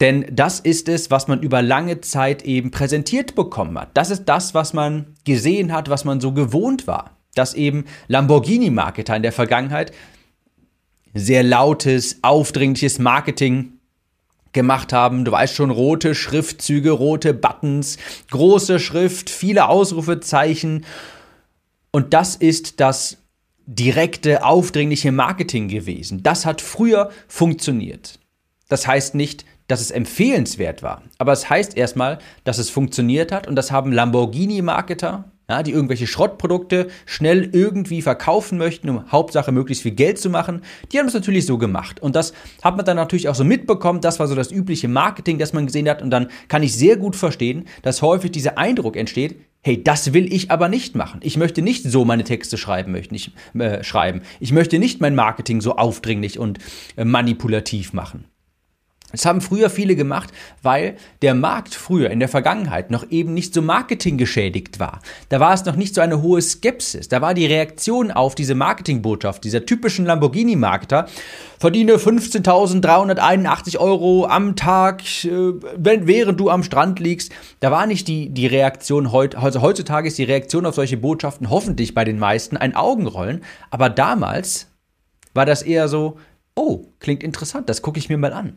Denn 0.00 0.26
das 0.30 0.60
ist 0.60 0.90
es, 0.90 1.10
was 1.10 1.28
man 1.28 1.40
über 1.40 1.62
lange 1.62 2.02
Zeit 2.02 2.42
eben 2.42 2.70
präsentiert 2.70 3.34
bekommen 3.34 3.78
hat. 3.78 3.96
Das 3.96 4.10
ist 4.10 4.26
das, 4.26 4.52
was 4.52 4.74
man 4.74 5.14
gesehen 5.24 5.72
hat, 5.72 5.88
was 5.88 6.04
man 6.04 6.20
so 6.20 6.32
gewohnt 6.32 6.86
war. 6.86 7.16
Dass 7.34 7.54
eben 7.54 7.86
Lamborghini-Marketer 8.08 9.16
in 9.16 9.22
der 9.22 9.32
Vergangenheit 9.32 9.92
sehr 11.14 11.42
lautes, 11.42 12.18
aufdringliches 12.20 12.98
Marketing 12.98 13.78
gemacht 14.52 14.92
haben. 14.92 15.24
Du 15.24 15.32
weißt 15.32 15.54
schon, 15.54 15.70
rote 15.70 16.14
Schriftzüge, 16.14 16.90
rote 16.90 17.34
Buttons, 17.34 17.98
große 18.30 18.78
Schrift, 18.78 19.30
viele 19.30 19.68
Ausrufezeichen. 19.68 20.84
Und 21.90 22.14
das 22.14 22.36
ist 22.36 22.80
das 22.80 23.18
direkte, 23.66 24.44
aufdringliche 24.44 25.12
Marketing 25.12 25.68
gewesen. 25.68 26.22
Das 26.22 26.46
hat 26.46 26.60
früher 26.60 27.10
funktioniert. 27.28 28.18
Das 28.68 28.86
heißt 28.86 29.14
nicht, 29.14 29.44
dass 29.68 29.80
es 29.80 29.90
empfehlenswert 29.90 30.82
war, 30.82 31.02
aber 31.18 31.32
es 31.32 31.48
heißt 31.48 31.76
erstmal, 31.76 32.18
dass 32.44 32.58
es 32.58 32.68
funktioniert 32.68 33.32
hat 33.32 33.46
und 33.46 33.56
das 33.56 33.70
haben 33.70 33.92
Lamborghini-Marketer 33.92 35.31
ja, 35.48 35.62
die 35.62 35.72
irgendwelche 35.72 36.06
Schrottprodukte 36.06 36.88
schnell 37.04 37.50
irgendwie 37.52 38.02
verkaufen 38.02 38.58
möchten, 38.58 38.88
um 38.88 39.10
Hauptsache 39.10 39.52
möglichst 39.52 39.82
viel 39.82 39.92
Geld 39.92 40.18
zu 40.18 40.30
machen. 40.30 40.62
Die 40.90 40.98
haben 40.98 41.06
es 41.06 41.14
natürlich 41.14 41.46
so 41.46 41.58
gemacht. 41.58 42.00
Und 42.00 42.16
das 42.16 42.32
hat 42.62 42.76
man 42.76 42.84
dann 42.84 42.96
natürlich 42.96 43.28
auch 43.28 43.34
so 43.34 43.44
mitbekommen. 43.44 44.00
Das 44.00 44.18
war 44.20 44.28
so 44.28 44.34
das 44.34 44.50
übliche 44.50 44.88
Marketing, 44.88 45.38
das 45.38 45.52
man 45.52 45.66
gesehen 45.66 45.88
hat. 45.88 46.00
Und 46.02 46.10
dann 46.10 46.28
kann 46.48 46.62
ich 46.62 46.74
sehr 46.76 46.96
gut 46.96 47.16
verstehen, 47.16 47.64
dass 47.82 48.02
häufig 48.02 48.30
dieser 48.30 48.56
Eindruck 48.56 48.96
entsteht, 48.96 49.36
hey, 49.62 49.82
das 49.82 50.12
will 50.12 50.32
ich 50.32 50.50
aber 50.50 50.68
nicht 50.68 50.96
machen. 50.96 51.20
Ich 51.22 51.36
möchte 51.36 51.62
nicht 51.62 51.84
so 51.84 52.04
meine 52.04 52.24
Texte 52.24 52.56
schreiben, 52.56 52.92
möchte 52.92 53.14
ich, 53.14 53.32
äh, 53.58 53.82
schreiben. 53.84 54.22
Ich 54.40 54.52
möchte 54.52 54.78
nicht 54.78 55.00
mein 55.00 55.14
Marketing 55.14 55.60
so 55.60 55.76
aufdringlich 55.76 56.38
und 56.38 56.58
äh, 56.96 57.04
manipulativ 57.04 57.92
machen. 57.92 58.31
Das 59.12 59.26
haben 59.26 59.40
früher 59.40 59.70
viele 59.70 59.94
gemacht, 59.94 60.30
weil 60.62 60.96
der 61.20 61.34
Markt 61.34 61.74
früher 61.74 62.10
in 62.10 62.18
der 62.18 62.28
Vergangenheit 62.28 62.90
noch 62.90 63.10
eben 63.10 63.34
nicht 63.34 63.54
so 63.54 63.62
marketinggeschädigt 63.62 64.80
war. 64.80 65.00
Da 65.28 65.38
war 65.38 65.54
es 65.54 65.64
noch 65.64 65.76
nicht 65.76 65.94
so 65.94 66.00
eine 66.00 66.22
hohe 66.22 66.42
Skepsis. 66.42 67.08
Da 67.08 67.20
war 67.20 67.34
die 67.34 67.46
Reaktion 67.46 68.10
auf 68.10 68.34
diese 68.34 68.54
Marketingbotschaft 68.54 69.44
dieser 69.44 69.64
typischen 69.66 70.06
Lamborghini-Marketer, 70.06 71.06
verdiene 71.58 71.94
15.381 71.94 73.78
Euro 73.78 74.26
am 74.26 74.56
Tag, 74.56 75.02
äh, 75.24 75.52
während 75.76 76.40
du 76.40 76.50
am 76.50 76.64
Strand 76.64 76.98
liegst. 76.98 77.32
Da 77.60 77.70
war 77.70 77.86
nicht 77.86 78.08
die, 78.08 78.30
die 78.30 78.46
Reaktion 78.46 79.12
heute, 79.12 79.38
also 79.38 79.62
heutzutage 79.62 80.08
ist 80.08 80.18
die 80.18 80.24
Reaktion 80.24 80.66
auf 80.66 80.74
solche 80.74 80.96
Botschaften 80.96 81.50
hoffentlich 81.50 81.94
bei 81.94 82.04
den 82.04 82.18
meisten 82.18 82.56
ein 82.56 82.74
Augenrollen. 82.74 83.44
Aber 83.70 83.90
damals 83.90 84.68
war 85.34 85.46
das 85.46 85.62
eher 85.62 85.88
so, 85.88 86.18
oh, 86.54 86.86
klingt 86.98 87.22
interessant, 87.22 87.68
das 87.68 87.82
gucke 87.82 87.98
ich 87.98 88.08
mir 88.08 88.18
mal 88.18 88.32
an. 88.32 88.56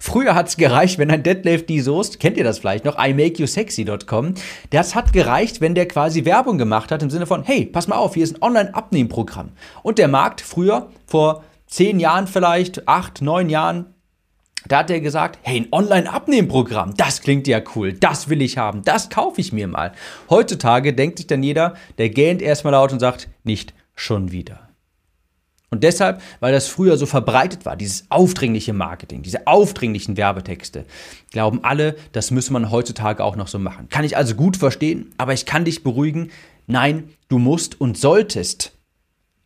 Früher 0.00 0.34
hat 0.34 0.48
es 0.48 0.56
gereicht, 0.56 0.98
wenn 0.98 1.10
ein 1.10 1.22
Deadlift 1.22 1.68
die 1.68 1.80
Soest, 1.80 2.20
kennt 2.20 2.36
ihr 2.36 2.44
das 2.44 2.58
vielleicht 2.58 2.84
noch, 2.84 2.98
imakeyousexy.com, 2.98 4.34
das 4.70 4.94
hat 4.94 5.12
gereicht, 5.12 5.60
wenn 5.60 5.74
der 5.74 5.86
quasi 5.86 6.24
Werbung 6.24 6.58
gemacht 6.58 6.90
hat 6.90 7.02
im 7.02 7.10
Sinne 7.10 7.26
von, 7.26 7.42
hey, 7.44 7.64
pass 7.64 7.88
mal 7.88 7.96
auf, 7.96 8.14
hier 8.14 8.24
ist 8.24 8.36
ein 8.36 8.42
Online-Abnehmprogramm. 8.42 9.52
Und 9.82 9.98
der 9.98 10.08
Markt 10.08 10.40
früher, 10.40 10.90
vor 11.06 11.44
zehn 11.66 12.00
Jahren 12.00 12.26
vielleicht, 12.26 12.88
acht, 12.88 13.22
neun 13.22 13.50
Jahren, 13.50 13.94
da 14.66 14.78
hat 14.78 14.90
er 14.90 15.00
gesagt, 15.00 15.38
hey, 15.42 15.60
ein 15.60 15.68
Online-Abnehmprogramm, 15.70 16.94
das 16.96 17.22
klingt 17.22 17.46
ja 17.46 17.60
cool, 17.74 17.92
das 17.92 18.28
will 18.28 18.42
ich 18.42 18.58
haben, 18.58 18.82
das 18.82 19.08
kaufe 19.08 19.40
ich 19.40 19.52
mir 19.52 19.68
mal. 19.68 19.92
Heutzutage 20.28 20.92
denkt 20.92 21.18
sich 21.18 21.26
dann 21.26 21.42
jeder, 21.42 21.74
der 21.98 22.10
gähnt 22.10 22.42
erstmal 22.42 22.72
laut 22.72 22.92
und 22.92 23.00
sagt, 23.00 23.28
nicht 23.44 23.74
schon 23.94 24.32
wieder. 24.32 24.67
Und 25.70 25.84
deshalb, 25.84 26.22
weil 26.40 26.52
das 26.52 26.68
früher 26.68 26.96
so 26.96 27.04
verbreitet 27.04 27.66
war, 27.66 27.76
dieses 27.76 28.10
aufdringliche 28.10 28.72
Marketing, 28.72 29.22
diese 29.22 29.46
aufdringlichen 29.46 30.16
Werbetexte, 30.16 30.86
glauben 31.30 31.62
alle, 31.62 31.96
das 32.12 32.30
müsse 32.30 32.52
man 32.52 32.70
heutzutage 32.70 33.22
auch 33.22 33.36
noch 33.36 33.48
so 33.48 33.58
machen. 33.58 33.88
Kann 33.90 34.04
ich 34.04 34.16
also 34.16 34.34
gut 34.34 34.56
verstehen, 34.56 35.12
aber 35.18 35.34
ich 35.34 35.44
kann 35.44 35.66
dich 35.66 35.82
beruhigen, 35.82 36.30
nein, 36.66 37.10
du 37.28 37.38
musst 37.38 37.80
und 37.80 37.98
solltest 37.98 38.72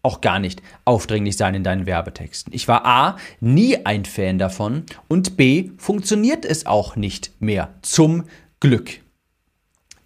auch 0.02 0.20
gar 0.20 0.38
nicht 0.38 0.62
aufdringlich 0.84 1.36
sein 1.36 1.54
in 1.54 1.64
deinen 1.64 1.86
Werbetexten. 1.86 2.52
Ich 2.52 2.68
war 2.68 2.84
A, 2.84 3.16
nie 3.40 3.84
ein 3.86 4.04
Fan 4.04 4.38
davon 4.38 4.84
und 5.08 5.36
B, 5.36 5.70
funktioniert 5.76 6.44
es 6.44 6.66
auch 6.66 6.96
nicht 6.96 7.32
mehr. 7.40 7.74
Zum 7.82 8.24
Glück. 8.60 9.00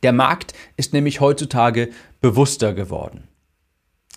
Der 0.02 0.12
Markt 0.12 0.52
ist 0.76 0.92
nämlich 0.92 1.20
heutzutage 1.20 1.90
bewusster 2.20 2.74
geworden. 2.74 3.24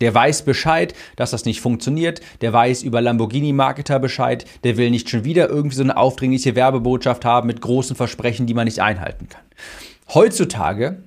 Der 0.01 0.13
weiß 0.13 0.44
Bescheid, 0.44 0.94
dass 1.15 1.32
das 1.32 1.46
nicht 1.46 1.62
funktioniert. 1.62 2.22
Der 2.41 2.53
weiß 2.53 2.84
über 2.84 3.01
Lamborghini-Marketer 3.01 4.00
Bescheid. 4.00 4.46
Der 4.63 4.77
will 4.77 4.89
nicht 4.89 5.10
schon 5.10 5.24
wieder 5.24 5.50
irgendwie 5.50 5.75
so 5.75 5.84
eine 5.84 5.98
aufdringliche 5.98 6.56
Werbebotschaft 6.56 7.25
haben 7.25 7.48
mit 7.48 7.62
großen 7.62 7.96
Versprechen, 7.96 8.48
die 8.48 8.53
man 8.53 8.65
nicht 8.65 8.79
einhalten 8.79 9.27
kann. 9.29 9.44
Heutzutage 10.13 11.03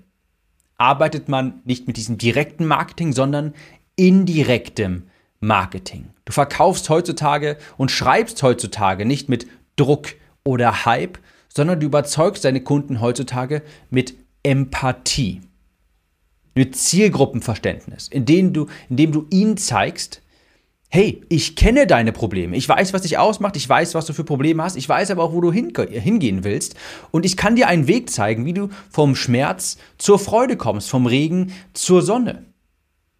arbeitet 0.78 1.28
man 1.28 1.60
nicht 1.64 1.86
mit 1.86 1.96
diesem 1.96 2.18
direkten 2.18 2.66
Marketing, 2.66 3.12
sondern 3.12 3.54
indirektem 3.96 5.04
Marketing. 5.40 6.10
Du 6.24 6.32
verkaufst 6.32 6.88
heutzutage 6.88 7.56
und 7.76 7.90
schreibst 7.90 8.42
heutzutage 8.42 9.04
nicht 9.04 9.28
mit 9.28 9.46
Druck 9.76 10.08
oder 10.44 10.84
Hype, 10.84 11.18
sondern 11.48 11.80
du 11.80 11.86
überzeugst 11.86 12.44
deine 12.44 12.62
Kunden 12.62 13.00
heutzutage 13.00 13.62
mit 13.90 14.14
Empathie 14.42 15.40
mit 16.54 16.76
Zielgruppenverständnis, 16.76 18.08
indem 18.08 18.52
du, 18.52 18.66
indem 18.88 19.12
du 19.12 19.26
ihnen 19.30 19.56
zeigst, 19.56 20.22
hey, 20.88 21.22
ich 21.30 21.56
kenne 21.56 21.86
deine 21.86 22.12
Probleme, 22.12 22.54
ich 22.54 22.68
weiß, 22.68 22.92
was 22.92 23.02
dich 23.02 23.16
ausmacht, 23.16 23.56
ich 23.56 23.66
weiß, 23.66 23.94
was 23.94 24.04
du 24.04 24.12
für 24.12 24.24
Probleme 24.24 24.62
hast, 24.62 24.76
ich 24.76 24.86
weiß 24.86 25.10
aber 25.10 25.22
auch, 25.22 25.32
wo 25.32 25.40
du 25.40 25.50
hingehen 25.50 26.44
willst. 26.44 26.74
Und 27.10 27.24
ich 27.24 27.38
kann 27.38 27.56
dir 27.56 27.68
einen 27.68 27.86
Weg 27.86 28.10
zeigen, 28.10 28.44
wie 28.44 28.52
du 28.52 28.68
vom 28.90 29.16
Schmerz 29.16 29.78
zur 29.96 30.18
Freude 30.18 30.58
kommst, 30.58 30.90
vom 30.90 31.06
Regen 31.06 31.54
zur 31.72 32.02
Sonne. 32.02 32.44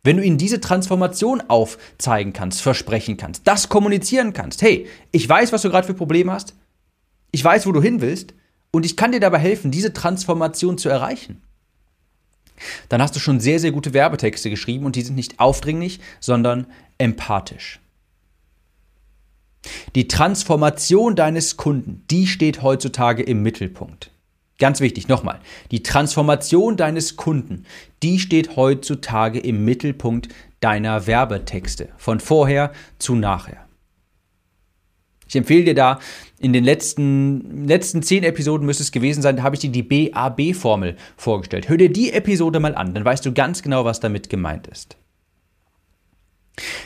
Wenn 0.05 0.19
du 0.19 0.23
ihnen 0.23 0.37
diese 0.37 0.61
Transformation 0.61 1.41
aufzeigen 1.49 2.35
kannst, 2.35 2.61
versprechen 2.61 3.17
kannst, 3.17 3.47
das 3.47 3.71
kommunizieren 3.71 4.35
kannst, 4.35 4.61
hey, 4.61 4.87
ich 5.11 5.27
weiß, 5.27 5.53
was 5.53 5.63
du 5.63 5.71
gerade 5.71 5.87
für 5.87 5.95
Probleme 5.95 6.31
hast, 6.31 6.55
ich 7.31 7.43
weiß, 7.43 7.67
wo 7.67 7.73
du 7.73 7.81
hin 7.81 8.03
willst. 8.03 8.35
Und 8.71 8.85
ich 8.85 8.97
kann 8.97 9.13
dir 9.13 9.21
dabei 9.21 9.39
helfen, 9.39 9.71
diese 9.71 9.93
Transformation 9.93 10.77
zu 10.77 10.89
erreichen 10.89 11.43
dann 12.89 13.03
hast 13.03 13.17
du 13.17 13.21
schon 13.21 13.41
sehr, 13.41 13.59
sehr 13.59 13.73
gute 13.73 13.93
Werbetexte 13.93 14.51
geschrieben 14.51 14.87
und 14.87 14.97
die 14.97 15.03
sind 15.03 15.15
nicht 15.15 15.41
aufdringlich, 15.41 16.01
sondern 16.21 16.67
empathisch. 16.99 17.81
Die 19.95 20.09
Transformation 20.09 21.15
deines 21.17 21.57
Kunden, 21.57 22.05
die 22.11 22.27
steht 22.27 22.63
heutzutage 22.63 23.23
im 23.23 23.43
Mittelpunkt. 23.43 24.11
Ganz 24.59 24.81
wichtig, 24.81 25.09
nochmal, 25.09 25.41
die 25.71 25.83
Transformation 25.83 26.77
deines 26.77 27.17
Kunden, 27.17 27.65
die 28.03 28.19
steht 28.19 28.57
heutzutage 28.57 29.41
im 29.41 29.65
Mittelpunkt 29.65 30.29
deiner 30.61 31.07
Werbetexte, 31.07 31.89
von 31.97 32.21
vorher 32.21 32.73
zu 32.99 33.15
nachher. 33.15 33.62
Ich 35.33 35.37
empfehle 35.37 35.65
dir 35.65 35.75
da, 35.75 35.99
in 36.41 36.53
den 36.53 36.63
letzten, 36.63 37.67
letzten 37.67 38.03
zehn 38.03 38.23
Episoden 38.23 38.67
müsste 38.67 38.83
es 38.83 38.93
gewesen 38.93 39.23
sein, 39.23 39.37
da 39.37 39.43
habe 39.43 39.57
ich 39.57 39.61
dir 39.61 39.71
die 39.71 39.83
BAB-Formel 39.83 40.97
vorgestellt. 41.17 41.71
Hör 41.71 41.79
dir 41.79 41.91
die 41.91 42.13
Episode 42.13 42.61
mal 42.61 42.75
an, 42.75 42.93
dann 42.93 43.03
weißt 43.03 43.25
du 43.25 43.33
ganz 43.33 43.63
genau, 43.63 43.87
was 43.87 43.99
damit 43.99 44.29
gemeint 44.29 44.67
ist. 44.67 44.99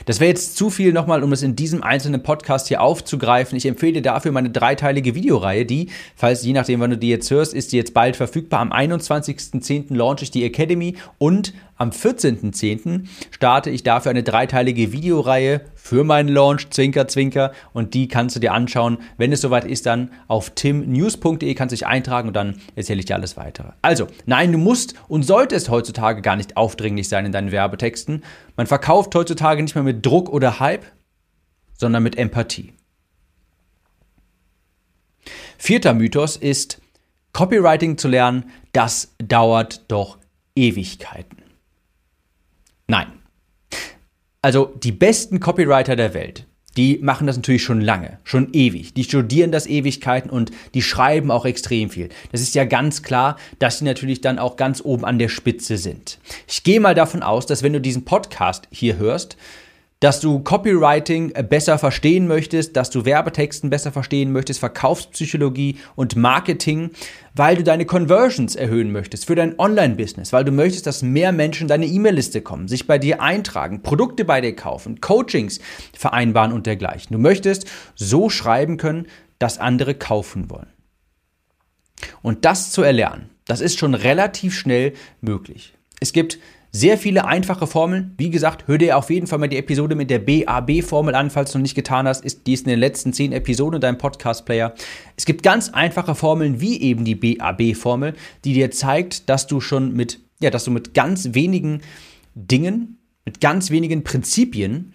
Das 0.04 0.20
wäre 0.20 0.28
jetzt 0.28 0.56
zu 0.56 0.70
viel 0.70 0.92
nochmal, 0.92 1.24
um 1.24 1.32
es 1.32 1.42
in 1.42 1.56
diesem 1.56 1.82
einzelnen 1.82 2.22
Podcast 2.22 2.68
hier 2.68 2.80
aufzugreifen. 2.80 3.58
Ich 3.58 3.66
empfehle 3.66 3.94
dir 3.94 4.02
dafür 4.02 4.30
meine 4.30 4.50
dreiteilige 4.50 5.16
Videoreihe, 5.16 5.66
die, 5.66 5.88
falls 6.14 6.44
je 6.44 6.52
nachdem, 6.52 6.78
wann 6.78 6.90
du 6.90 6.98
die 6.98 7.08
jetzt 7.08 7.28
hörst, 7.32 7.52
ist 7.52 7.72
die 7.72 7.76
jetzt 7.76 7.94
bald 7.94 8.14
verfügbar. 8.14 8.60
Am 8.60 8.72
21.10. 8.72 9.92
launche 9.92 10.22
ich 10.22 10.30
die 10.30 10.44
Academy 10.44 10.94
und 11.18 11.52
am 11.76 11.90
14.10. 11.90 13.06
starte 13.30 13.70
ich 13.70 13.82
dafür 13.82 14.10
eine 14.10 14.22
dreiteilige 14.22 14.92
Videoreihe 14.92 15.60
für 15.74 16.04
meinen 16.04 16.28
Launch, 16.28 16.70
Zwinker, 16.70 17.06
Zwinker. 17.06 17.52
Und 17.72 17.92
die 17.92 18.08
kannst 18.08 18.34
du 18.34 18.40
dir 18.40 18.52
anschauen. 18.52 18.98
Wenn 19.18 19.32
es 19.32 19.42
soweit 19.42 19.64
ist, 19.64 19.86
dann 19.86 20.10
auf 20.26 20.50
timnews.de 20.50 21.54
kannst 21.54 21.72
du 21.72 21.76
dich 21.76 21.86
eintragen 21.86 22.28
und 22.28 22.34
dann 22.34 22.60
erzähle 22.74 23.00
ich 23.00 23.06
dir 23.06 23.14
alles 23.14 23.36
weitere. 23.36 23.68
Also, 23.82 24.06
nein, 24.24 24.52
du 24.52 24.58
musst 24.58 24.94
und 25.08 25.24
solltest 25.24 25.68
heutzutage 25.68 26.22
gar 26.22 26.36
nicht 26.36 26.56
aufdringlich 26.56 27.08
sein 27.08 27.26
in 27.26 27.32
deinen 27.32 27.52
Werbetexten. 27.52 28.24
Man 28.56 28.66
verkauft 28.66 29.14
heutzutage 29.14 29.62
nicht 29.62 29.74
mehr 29.74 29.84
mit 29.84 30.04
Druck 30.04 30.30
oder 30.30 30.60
Hype, 30.60 30.86
sondern 31.74 32.02
mit 32.02 32.16
Empathie. 32.16 32.72
Vierter 35.58 35.94
Mythos 35.94 36.36
ist, 36.36 36.80
Copywriting 37.32 37.98
zu 37.98 38.08
lernen, 38.08 38.50
das 38.72 39.14
dauert 39.18 39.90
doch 39.90 40.18
Ewigkeiten. 40.54 41.45
Nein. 42.86 43.12
Also 44.42 44.66
die 44.76 44.92
besten 44.92 45.40
Copywriter 45.40 45.96
der 45.96 46.14
Welt, 46.14 46.46
die 46.76 46.98
machen 47.02 47.26
das 47.26 47.36
natürlich 47.36 47.64
schon 47.64 47.80
lange, 47.80 48.18
schon 48.22 48.52
ewig. 48.52 48.94
Die 48.94 49.04
studieren 49.04 49.50
das 49.50 49.66
Ewigkeiten 49.66 50.30
und 50.30 50.52
die 50.74 50.82
schreiben 50.82 51.30
auch 51.30 51.46
extrem 51.46 51.90
viel. 51.90 52.10
Das 52.32 52.42
ist 52.42 52.54
ja 52.54 52.64
ganz 52.64 53.02
klar, 53.02 53.38
dass 53.58 53.78
sie 53.78 53.84
natürlich 53.84 54.20
dann 54.20 54.38
auch 54.38 54.56
ganz 54.56 54.82
oben 54.84 55.04
an 55.04 55.18
der 55.18 55.28
Spitze 55.28 55.78
sind. 55.78 56.18
Ich 56.46 56.62
gehe 56.64 56.80
mal 56.80 56.94
davon 56.94 57.22
aus, 57.22 57.46
dass 57.46 57.62
wenn 57.62 57.72
du 57.72 57.80
diesen 57.80 58.04
Podcast 58.04 58.68
hier 58.70 58.98
hörst, 58.98 59.36
dass 60.00 60.20
du 60.20 60.40
Copywriting 60.40 61.32
äh, 61.34 61.42
besser 61.42 61.78
verstehen 61.78 62.26
möchtest, 62.26 62.76
dass 62.76 62.90
du 62.90 63.04
Werbetexten 63.04 63.70
besser 63.70 63.92
verstehen 63.92 64.32
möchtest, 64.32 64.60
Verkaufspsychologie 64.60 65.78
und 65.94 66.16
Marketing, 66.16 66.90
weil 67.34 67.56
du 67.56 67.62
deine 67.62 67.86
Conversions 67.86 68.56
erhöhen 68.56 68.92
möchtest 68.92 69.26
für 69.26 69.34
dein 69.34 69.58
Online-Business, 69.58 70.32
weil 70.32 70.44
du 70.44 70.52
möchtest, 70.52 70.86
dass 70.86 71.02
mehr 71.02 71.32
Menschen 71.32 71.62
in 71.62 71.68
deine 71.68 71.86
E-Mail-Liste 71.86 72.42
kommen, 72.42 72.68
sich 72.68 72.86
bei 72.86 72.98
dir 72.98 73.22
eintragen, 73.22 73.82
Produkte 73.82 74.24
bei 74.24 74.40
dir 74.40 74.54
kaufen, 74.54 75.00
Coachings 75.00 75.60
vereinbaren 75.96 76.52
und 76.52 76.66
dergleichen. 76.66 77.12
Du 77.12 77.18
möchtest 77.18 77.66
so 77.94 78.28
schreiben 78.28 78.76
können, 78.76 79.06
dass 79.38 79.58
andere 79.58 79.94
kaufen 79.94 80.50
wollen. 80.50 80.68
Und 82.20 82.44
das 82.44 82.70
zu 82.70 82.82
erlernen, 82.82 83.30
das 83.46 83.60
ist 83.62 83.78
schon 83.78 83.94
relativ 83.94 84.54
schnell 84.54 84.92
möglich. 85.22 85.74
Es 86.00 86.12
gibt 86.12 86.38
sehr 86.76 86.98
viele 86.98 87.24
einfache 87.24 87.66
Formeln. 87.66 88.14
Wie 88.18 88.28
gesagt, 88.28 88.68
hör 88.68 88.76
dir 88.76 88.98
auf 88.98 89.08
jeden 89.08 89.26
Fall 89.26 89.38
mal 89.38 89.48
die 89.48 89.56
Episode 89.56 89.94
mit 89.94 90.10
der 90.10 90.18
BAB-Formel 90.18 91.14
an, 91.14 91.30
falls 91.30 91.52
du 91.52 91.58
noch 91.58 91.62
nicht 91.62 91.74
getan 91.74 92.06
hast. 92.06 92.22
Ist, 92.22 92.46
die 92.46 92.52
ist 92.52 92.66
in 92.66 92.70
den 92.70 92.78
letzten 92.78 93.14
zehn 93.14 93.32
Episoden 93.32 93.76
in 93.76 93.80
deinem 93.80 93.96
Podcast-Player. 93.96 94.74
Es 95.16 95.24
gibt 95.24 95.42
ganz 95.42 95.70
einfache 95.70 96.14
Formeln, 96.14 96.60
wie 96.60 96.80
eben 96.82 97.04
die 97.06 97.14
BAB-Formel, 97.14 98.14
die 98.44 98.52
dir 98.52 98.70
zeigt, 98.70 99.30
dass 99.30 99.46
du 99.46 99.60
schon 99.60 99.94
mit, 99.94 100.20
ja, 100.40 100.50
dass 100.50 100.64
du 100.64 100.70
mit 100.70 100.92
ganz 100.92 101.32
wenigen 101.32 101.80
Dingen, 102.34 102.98
mit 103.24 103.40
ganz 103.40 103.70
wenigen 103.70 104.04
Prinzipien 104.04 104.92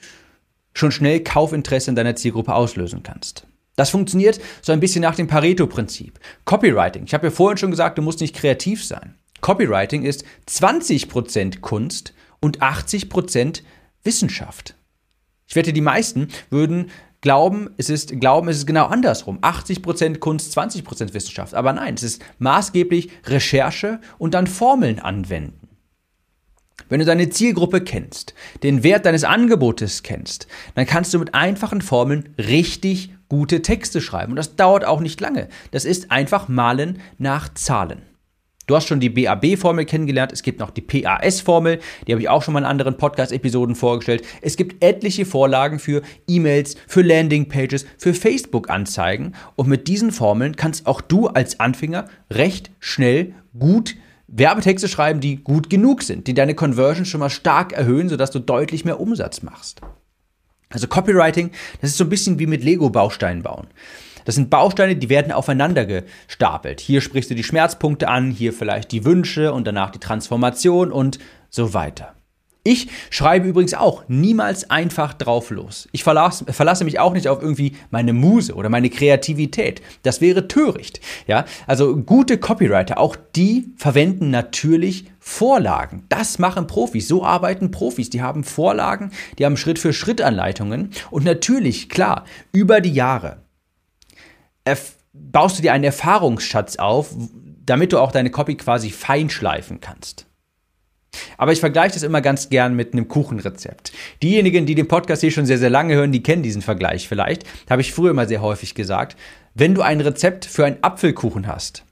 schon 0.73 0.91
schnell 0.91 1.21
Kaufinteresse 1.21 1.89
in 1.89 1.95
deiner 1.95 2.15
Zielgruppe 2.15 2.53
auslösen 2.53 3.01
kannst. 3.01 3.47
Das 3.75 3.89
funktioniert 3.89 4.39
so 4.61 4.71
ein 4.71 4.79
bisschen 4.79 5.01
nach 5.01 5.15
dem 5.15 5.27
Pareto-Prinzip. 5.27 6.19
Copywriting. 6.45 7.05
Ich 7.05 7.15
habe 7.15 7.27
ja 7.27 7.31
vorhin 7.31 7.57
schon 7.57 7.71
gesagt, 7.71 7.97
du 7.97 8.03
musst 8.03 8.21
nicht 8.21 8.35
kreativ 8.35 8.85
sein. 8.85 9.15
Copywriting 9.41 10.03
ist 10.03 10.23
20% 10.47 11.59
Kunst 11.59 12.13
und 12.39 12.61
80% 12.61 13.61
Wissenschaft. 14.03 14.75
Ich 15.47 15.55
wette, 15.55 15.73
die 15.73 15.81
meisten 15.81 16.29
würden 16.49 16.89
glauben, 17.21 17.69
es 17.77 17.89
ist, 17.89 18.19
glauben, 18.19 18.47
es 18.49 18.57
ist 18.57 18.67
genau 18.67 18.85
andersrum. 18.85 19.39
80% 19.39 20.17
Kunst, 20.19 20.57
20% 20.57 21.13
Wissenschaft. 21.13 21.53
Aber 21.53 21.73
nein, 21.73 21.93
es 21.93 22.03
ist 22.03 22.21
maßgeblich 22.39 23.09
Recherche 23.25 23.99
und 24.17 24.33
dann 24.33 24.47
Formeln 24.47 24.99
anwenden. 24.99 25.67
Wenn 26.89 26.99
du 26.99 27.05
deine 27.05 27.29
Zielgruppe 27.29 27.81
kennst, 27.81 28.33
den 28.63 28.83
Wert 28.83 29.05
deines 29.05 29.23
Angebotes 29.23 30.03
kennst, 30.03 30.47
dann 30.75 30.85
kannst 30.85 31.13
du 31.13 31.19
mit 31.19 31.33
einfachen 31.33 31.81
Formeln 31.81 32.33
richtig 32.37 33.13
gute 33.29 33.61
Texte 33.61 34.01
schreiben. 34.01 34.33
Und 34.33 34.37
das 34.37 34.55
dauert 34.55 34.83
auch 34.83 34.99
nicht 34.99 35.21
lange. 35.21 35.47
Das 35.71 35.85
ist 35.85 36.11
einfach 36.11 36.49
Malen 36.49 36.99
nach 37.17 37.53
Zahlen. 37.53 38.01
Du 38.67 38.75
hast 38.75 38.87
schon 38.87 38.99
die 38.99 39.09
BAB-Formel 39.09 39.85
kennengelernt. 39.85 40.31
Es 40.31 40.43
gibt 40.43 40.59
noch 40.59 40.69
die 40.69 40.81
PAS-Formel. 40.81 41.79
Die 42.07 42.11
habe 42.11 42.21
ich 42.21 42.29
auch 42.29 42.43
schon 42.43 42.53
mal 42.53 42.59
in 42.59 42.65
anderen 42.65 42.97
Podcast-Episoden 42.97 43.75
vorgestellt. 43.75 44.23
Es 44.41 44.55
gibt 44.55 44.83
etliche 44.83 45.25
Vorlagen 45.25 45.79
für 45.79 46.01
E-Mails, 46.27 46.75
für 46.87 47.01
Landing-Pages, 47.01 47.85
für 47.97 48.13
Facebook-Anzeigen. 48.13 49.35
Und 49.55 49.67
mit 49.67 49.87
diesen 49.87 50.11
Formeln 50.11 50.55
kannst 50.55 50.85
auch 50.85 51.01
du 51.01 51.27
als 51.27 51.59
Anfänger 51.59 52.05
recht 52.29 52.71
schnell 52.79 53.33
gut 53.57 53.95
Werbetexte 54.27 54.87
schreiben, 54.87 55.19
die 55.19 55.37
gut 55.37 55.69
genug 55.69 56.03
sind, 56.03 56.27
die 56.27 56.33
deine 56.33 56.55
Conversion 56.55 57.05
schon 57.05 57.19
mal 57.19 57.29
stark 57.29 57.73
erhöhen, 57.73 58.07
sodass 58.07 58.31
du 58.31 58.39
deutlich 58.39 58.85
mehr 58.85 58.99
Umsatz 58.99 59.41
machst. 59.41 59.81
Also 60.69 60.87
Copywriting, 60.87 61.51
das 61.81 61.89
ist 61.89 61.97
so 61.97 62.05
ein 62.05 62.09
bisschen 62.09 62.39
wie 62.39 62.47
mit 62.47 62.63
Lego-Bausteinen 62.63 63.43
bauen. 63.43 63.67
Das 64.31 64.37
sind 64.37 64.49
Bausteine, 64.49 64.95
die 64.95 65.09
werden 65.09 65.33
aufeinander 65.33 65.85
gestapelt. 65.85 66.79
Hier 66.79 67.01
sprichst 67.01 67.29
du 67.29 67.35
die 67.35 67.43
Schmerzpunkte 67.43 68.07
an, 68.07 68.31
hier 68.31 68.53
vielleicht 68.53 68.93
die 68.93 69.03
Wünsche 69.03 69.51
und 69.51 69.67
danach 69.67 69.89
die 69.89 69.99
Transformation 69.99 70.89
und 70.89 71.19
so 71.49 71.73
weiter. 71.73 72.13
Ich 72.63 72.87
schreibe 73.09 73.49
übrigens 73.49 73.73
auch 73.73 74.05
niemals 74.07 74.69
einfach 74.69 75.13
drauf 75.13 75.49
los. 75.49 75.89
Ich 75.91 76.05
verlasse, 76.05 76.45
verlasse, 76.45 76.85
mich 76.85 76.97
auch 76.97 77.11
nicht 77.11 77.27
auf 77.27 77.41
irgendwie 77.41 77.75
meine 77.89 78.13
Muse 78.13 78.55
oder 78.55 78.69
meine 78.69 78.89
Kreativität. 78.89 79.81
Das 80.03 80.21
wäre 80.21 80.47
töricht. 80.47 81.01
Ja, 81.27 81.43
also 81.67 81.97
gute 81.97 82.37
Copywriter, 82.37 82.99
auch 82.99 83.17
die 83.35 83.73
verwenden 83.75 84.29
natürlich 84.29 85.11
Vorlagen. 85.19 86.05
Das 86.07 86.39
machen 86.39 86.67
Profis. 86.67 87.09
So 87.09 87.25
arbeiten 87.25 87.69
Profis. 87.69 88.09
Die 88.09 88.21
haben 88.21 88.45
Vorlagen, 88.45 89.11
die 89.39 89.45
haben 89.45 89.57
Schritt 89.57 89.77
für 89.77 89.91
Schritt 89.91 90.21
Anleitungen. 90.21 90.91
Und 91.09 91.25
natürlich, 91.25 91.89
klar, 91.89 92.23
über 92.53 92.79
die 92.79 92.93
Jahre 92.93 93.41
baust 95.13 95.57
du 95.57 95.61
dir 95.61 95.73
einen 95.73 95.83
Erfahrungsschatz 95.83 96.77
auf, 96.77 97.15
damit 97.65 97.93
du 97.93 97.99
auch 97.99 98.11
deine 98.11 98.31
Copy 98.31 98.55
quasi 98.55 98.89
feinschleifen 98.89 99.79
kannst. 99.81 100.25
Aber 101.37 101.51
ich 101.51 101.59
vergleiche 101.59 101.93
das 101.93 102.03
immer 102.03 102.21
ganz 102.21 102.49
gern 102.49 102.75
mit 102.75 102.93
einem 102.93 103.07
Kuchenrezept. 103.07 103.91
Diejenigen, 104.23 104.65
die 104.65 104.75
den 104.75 104.87
Podcast 104.87 105.21
hier 105.21 105.31
schon 105.31 105.45
sehr, 105.45 105.57
sehr 105.57 105.69
lange 105.69 105.95
hören, 105.95 106.11
die 106.11 106.23
kennen 106.23 106.43
diesen 106.43 106.61
Vergleich 106.61 107.07
vielleicht. 107.07 107.43
Habe 107.69 107.81
ich 107.81 107.93
früher 107.93 108.11
immer 108.11 108.27
sehr 108.27 108.41
häufig 108.41 108.75
gesagt. 108.75 109.17
Wenn 109.53 109.75
du 109.75 109.81
ein 109.81 109.99
Rezept 109.99 110.45
für 110.45 110.65
einen 110.65 110.81
Apfelkuchen 110.81 111.47
hast 111.47 111.83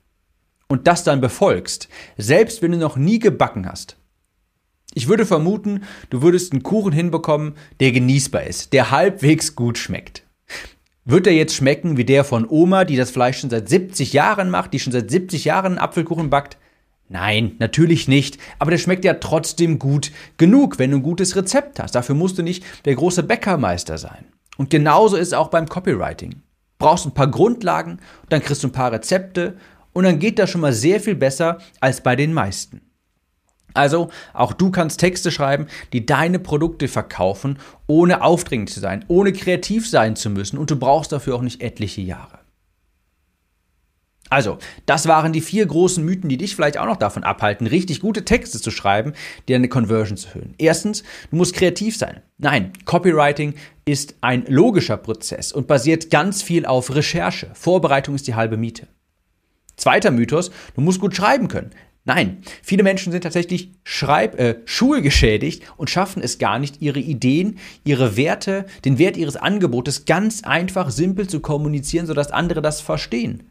und 0.68 0.88
das 0.88 1.04
dann 1.04 1.20
befolgst, 1.20 1.90
selbst 2.18 2.62
wenn 2.62 2.72
du 2.72 2.78
noch 2.78 2.96
nie 2.96 3.20
gebacken 3.20 3.68
hast, 3.68 3.98
ich 4.94 5.08
würde 5.08 5.26
vermuten, 5.26 5.84
du 6.10 6.22
würdest 6.22 6.52
einen 6.52 6.64
Kuchen 6.64 6.94
hinbekommen, 6.94 7.56
der 7.80 7.92
genießbar 7.92 8.44
ist, 8.44 8.74
der 8.74 8.90
halbwegs 8.90 9.56
gut 9.56 9.78
schmeckt. 9.78 10.24
Wird 11.10 11.26
er 11.26 11.34
jetzt 11.34 11.56
schmecken 11.56 11.98
wie 11.98 12.06
der 12.06 12.24
von 12.24 12.48
Oma, 12.48 12.86
die 12.86 12.96
das 12.96 13.10
Fleisch 13.10 13.40
schon 13.40 13.50
seit 13.50 13.68
70 13.68 14.14
Jahren 14.14 14.52
macht, 14.52 14.74
die 14.74 14.80
schon 14.80 14.94
seit 14.94 15.10
70 15.10 15.44
Jahren 15.44 15.74
einen 15.74 15.78
Apfelkuchen 15.80 16.30
backt? 16.30 16.58
Nein, 17.08 17.56
natürlich 17.58 18.08
nicht. 18.08 18.38
Aber 18.60 18.70
der 18.70 18.78
schmeckt 18.78 19.04
ja 19.04 19.16
trotzdem 19.16 19.80
gut 19.80 20.12
genug, 20.38 20.78
wenn 20.78 20.92
du 20.92 20.98
ein 20.98 21.02
gutes 21.02 21.36
Rezept 21.36 21.80
hast. 21.80 21.96
Dafür 21.96 22.14
musst 22.14 22.38
du 22.38 22.44
nicht 22.44 22.64
der 22.86 22.94
große 22.94 23.24
Bäckermeister 23.24 23.98
sein. 23.98 24.26
Und 24.58 24.70
genauso 24.70 25.18
ist 25.18 25.30
es 25.30 25.34
auch 25.34 25.48
beim 25.48 25.68
Copywriting. 25.68 26.44
Brauchst 26.78 27.08
ein 27.08 27.16
paar 27.16 27.32
Grundlagen, 27.32 27.98
dann 28.30 28.44
kriegst 28.44 28.62
du 28.62 28.68
ein 28.68 28.72
paar 28.72 28.92
Rezepte 28.92 29.58
und 29.94 30.04
dann 30.04 30.20
geht 30.20 30.38
das 30.38 30.52
schon 30.52 30.62
mal 30.62 30.74
sehr 30.74 31.00
viel 31.00 31.16
besser 31.16 31.58
als 31.80 32.02
bei 32.02 32.16
den 32.16 32.34
meisten. 32.34 32.82
Also, 33.74 34.10
auch 34.34 34.54
du 34.54 34.72
kannst 34.72 35.00
Texte 35.00 35.32
schreiben, 35.32 35.68
die 35.94 36.06
deine 36.06 36.40
Produkte 36.40 36.88
verkaufen, 36.88 37.60
ohne 37.88 38.24
aufdringlich 38.24 38.74
zu 38.74 38.80
sein, 38.80 39.06
ohne 39.08 39.34
kreativ 39.34 39.90
sein 39.90 40.16
zu 40.16 40.30
müssen 40.30 40.58
und 40.58 40.72
du 40.72 40.76
brauchst 40.76 41.12
dafür 41.12 41.36
auch 41.36 41.42
nicht 41.42 41.62
etliche 41.62 42.02
Jahre. 42.02 42.40
Also, 44.32 44.60
das 44.86 45.08
waren 45.08 45.34
die 45.34 45.42
vier 45.42 45.66
großen 45.66 46.06
Mythen, 46.06 46.30
die 46.30 46.38
dich 46.38 46.56
vielleicht 46.56 46.78
auch 46.78 46.86
noch 46.86 46.98
davon 46.98 47.24
abhalten, 47.24 47.66
richtig 47.66 48.00
gute 48.00 48.26
Texte 48.26 48.62
zu 48.62 48.70
schreiben, 48.70 49.14
die 49.48 49.54
deine 49.54 49.70
Conversion 49.70 50.18
zu 50.18 50.28
erhöhen. 50.28 50.54
Erstens, 50.60 51.02
du 51.32 51.36
musst 51.36 51.56
kreativ 51.56 51.98
sein. 51.98 52.22
Nein, 52.38 52.74
Copywriting 52.86 53.56
ist 53.86 54.16
ein 54.22 54.46
logischer 54.48 54.98
Prozess 54.98 55.52
und 55.52 55.68
basiert 55.68 56.12
ganz 56.12 56.44
viel 56.44 56.68
auf 56.68 56.94
Recherche. 56.94 57.50
Vorbereitung 57.56 58.14
ist 58.14 58.28
die 58.28 58.36
halbe 58.36 58.56
Miete. 58.56 58.88
Zweiter 59.78 60.12
Mythos, 60.12 60.52
du 60.76 60.82
musst 60.82 61.00
gut 61.00 61.16
schreiben 61.16 61.48
können. 61.48 61.72
Nein, 62.06 62.42
viele 62.64 62.84
Menschen 62.84 63.12
sind 63.12 63.22
tatsächlich 63.22 63.72
Schreib 63.84 64.40
äh, 64.40 64.60
schulgeschädigt 64.66 65.64
und 65.78 65.90
schaffen 65.90 66.22
es 66.24 66.40
gar 66.40 66.58
nicht, 66.58 66.82
ihre 66.82 67.00
Ideen, 67.00 67.60
ihre 67.84 68.18
Werte, 68.18 68.66
den 68.86 68.98
Wert 68.98 69.18
ihres 69.18 69.36
Angebotes 69.36 70.06
ganz 70.06 70.44
einfach, 70.44 70.90
simpel 70.90 71.28
zu 71.28 71.40
kommunizieren, 71.40 72.08
sodass 72.08 72.32
andere 72.32 72.62
das 72.62 72.82
verstehen. 72.82 73.50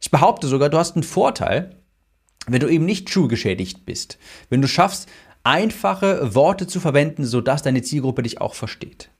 Ich 0.00 0.10
behaupte 0.10 0.46
sogar, 0.46 0.70
du 0.70 0.78
hast 0.78 0.96
einen 0.96 1.02
Vorteil, 1.02 1.76
wenn 2.46 2.60
du 2.60 2.68
eben 2.68 2.84
nicht 2.84 3.10
schulgeschädigt 3.10 3.84
bist. 3.84 4.18
Wenn 4.48 4.62
du 4.62 4.68
schaffst, 4.68 5.08
einfache 5.44 6.34
Worte 6.34 6.66
zu 6.66 6.80
verwenden, 6.80 7.24
sodass 7.24 7.62
deine 7.62 7.82
Zielgruppe 7.82 8.22
dich 8.22 8.40
auch 8.40 8.54
versteht. 8.54 9.10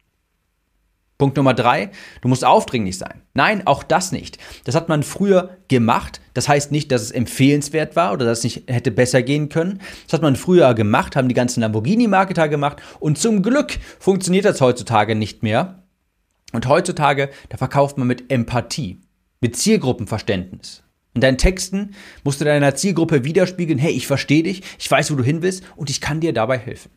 Punkt 1.18 1.37
Nummer 1.37 1.52
drei, 1.52 1.90
du 2.22 2.28
musst 2.28 2.44
aufdringlich 2.44 2.96
sein. 2.96 3.22
Nein, 3.35 3.66
auch 3.66 3.83
das 3.83 4.12
nicht. 4.12 4.38
Das 4.64 4.74
hat 4.74 4.88
man 4.88 5.02
früher 5.02 5.59
gemacht. 5.66 6.20
Das 6.33 6.48
heißt 6.48 6.70
nicht, 6.72 6.92
dass 6.92 7.02
es 7.02 7.11
empfehlenswert 7.11 7.96
war 7.96 8.12
oder 8.12 8.24
dass 8.24 8.38
es 8.38 8.44
nicht 8.44 8.70
hätte 8.70 8.90
besser 8.90 9.22
gehen 9.22 9.48
können. 9.48 9.81
Das 10.04 10.14
hat 10.14 10.22
man 10.22 10.37
früher 10.37 10.72
gemacht, 10.74 11.16
haben 11.16 11.28
die 11.28 11.35
ganzen 11.35 11.61
Lamborghini-Marketer 11.61 12.48
gemacht 12.48 12.78
und 13.00 13.18
zum 13.18 13.42
Glück 13.42 13.78
funktioniert 13.98 14.44
das 14.44 14.61
heutzutage 14.61 15.16
nicht 15.16 15.42
mehr. 15.42 15.83
Und 16.52 16.66
heutzutage, 16.66 17.31
da 17.50 17.59
verkauft 17.59 17.98
man 17.98 18.07
mit 18.07 18.31
Empathie 18.33 19.00
mit 19.40 19.57
Zielgruppenverständnis. 19.57 20.83
In 21.14 21.20
deinen 21.20 21.38
Texten 21.38 21.94
musst 22.22 22.40
du 22.40 22.44
deiner 22.44 22.74
Zielgruppe 22.74 23.24
widerspiegeln, 23.24 23.78
hey, 23.78 23.92
ich 23.92 24.07
verstehe 24.07 24.42
dich, 24.42 24.62
ich 24.78 24.90
weiß, 24.90 25.11
wo 25.11 25.16
du 25.16 25.24
hin 25.24 25.42
willst 25.42 25.64
und 25.76 25.90
ich 25.90 26.00
kann 26.00 26.20
dir 26.20 26.33
dabei 26.33 26.59
helfen. 26.59 26.90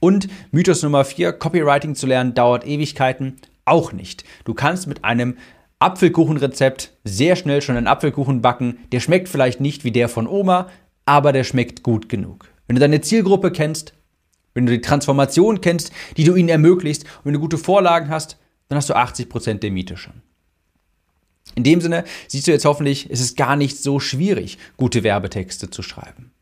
Und 0.00 0.28
Mythos 0.50 0.82
Nummer 0.82 1.04
4, 1.04 1.32
Copywriting 1.32 1.94
zu 1.94 2.06
lernen 2.06 2.34
dauert 2.34 2.66
Ewigkeiten, 2.66 3.36
auch 3.64 3.92
nicht. 3.92 4.24
Du 4.44 4.54
kannst 4.54 4.86
mit 4.86 5.04
einem 5.04 5.36
Apfelkuchenrezept 5.78 6.92
sehr 7.04 7.36
schnell 7.36 7.62
schon 7.62 7.76
einen 7.76 7.86
Apfelkuchen 7.86 8.42
backen. 8.42 8.78
Der 8.92 9.00
schmeckt 9.00 9.28
vielleicht 9.28 9.60
nicht 9.60 9.84
wie 9.84 9.92
der 9.92 10.08
von 10.08 10.26
Oma, 10.26 10.68
aber 11.06 11.32
der 11.32 11.44
schmeckt 11.44 11.82
gut 11.82 12.08
genug. 12.08 12.48
Wenn 12.66 12.76
du 12.76 12.80
deine 12.80 13.00
Zielgruppe 13.00 13.52
kennst, 13.52 13.94
wenn 14.54 14.66
du 14.66 14.72
die 14.72 14.80
Transformation 14.80 15.60
kennst, 15.60 15.92
die 16.16 16.24
du 16.24 16.34
ihnen 16.34 16.48
ermöglicht 16.48 17.04
und 17.04 17.26
wenn 17.26 17.34
du 17.34 17.40
gute 17.40 17.58
Vorlagen 17.58 18.10
hast, 18.10 18.38
dann 18.68 18.76
hast 18.76 18.90
du 18.90 18.96
80% 18.96 19.54
der 19.60 19.70
Miete 19.70 19.96
schon. 19.96 20.22
In 21.54 21.64
dem 21.64 21.80
Sinne 21.80 22.04
siehst 22.26 22.46
du 22.46 22.50
jetzt 22.50 22.64
hoffentlich, 22.64 23.08
es 23.10 23.20
ist 23.20 23.36
gar 23.36 23.56
nicht 23.56 23.78
so 23.82 24.00
schwierig, 24.00 24.58
gute 24.76 25.02
Werbetexte 25.02 25.70
zu 25.70 25.82
schreiben. 25.82 26.32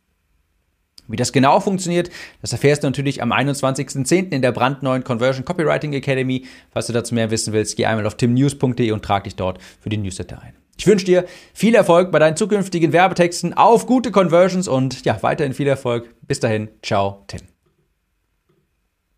Wie 1.09 1.17
das 1.17 1.33
genau 1.33 1.61
funktioniert, 1.61 2.11
das 2.41 2.53
erfährst 2.53 2.83
du 2.83 2.89
natürlich 2.89 3.23
am 3.23 3.33
21.10. 3.33 4.33
in 4.33 4.43
der 4.43 4.53
brandneuen 4.53 5.05
Conversion 5.05 5.45
Copywriting 5.45 5.93
Academy. 5.93 6.47
Falls 6.73 6.87
du 6.87 6.93
dazu 6.93 7.15
mehr 7.15 7.31
wissen 7.31 7.53
willst, 7.53 7.77
geh 7.77 7.87
einmal 7.87 8.07
auf 8.07 8.17
timnews.de 8.17 8.91
und 8.91 9.05
trag 9.05 9.25
dich 9.25 9.37
dort 9.37 9.59
für 9.81 9.89
den 9.89 10.03
Newsletter 10.03 10.43
ein. 10.43 10.55
Ich 10.79 10.87
wünsche 10.87 11.07
dir 11.07 11.25
viel 11.55 11.75
Erfolg 11.75 12.13
bei 12.13 12.19
deinen 12.19 12.37
zukünftigen 12.37 12.93
Werbetexten 12.93 13.55
auf 13.55 13.87
gute 13.87 14.11
Conversions 14.11 14.69
und 14.69 15.05
ja, 15.05 15.23
weiterhin 15.23 15.55
viel 15.55 15.69
Erfolg. 15.69 16.15
Bis 16.27 16.41
dahin, 16.41 16.69
ciao, 16.83 17.25
Tim. 17.29 17.56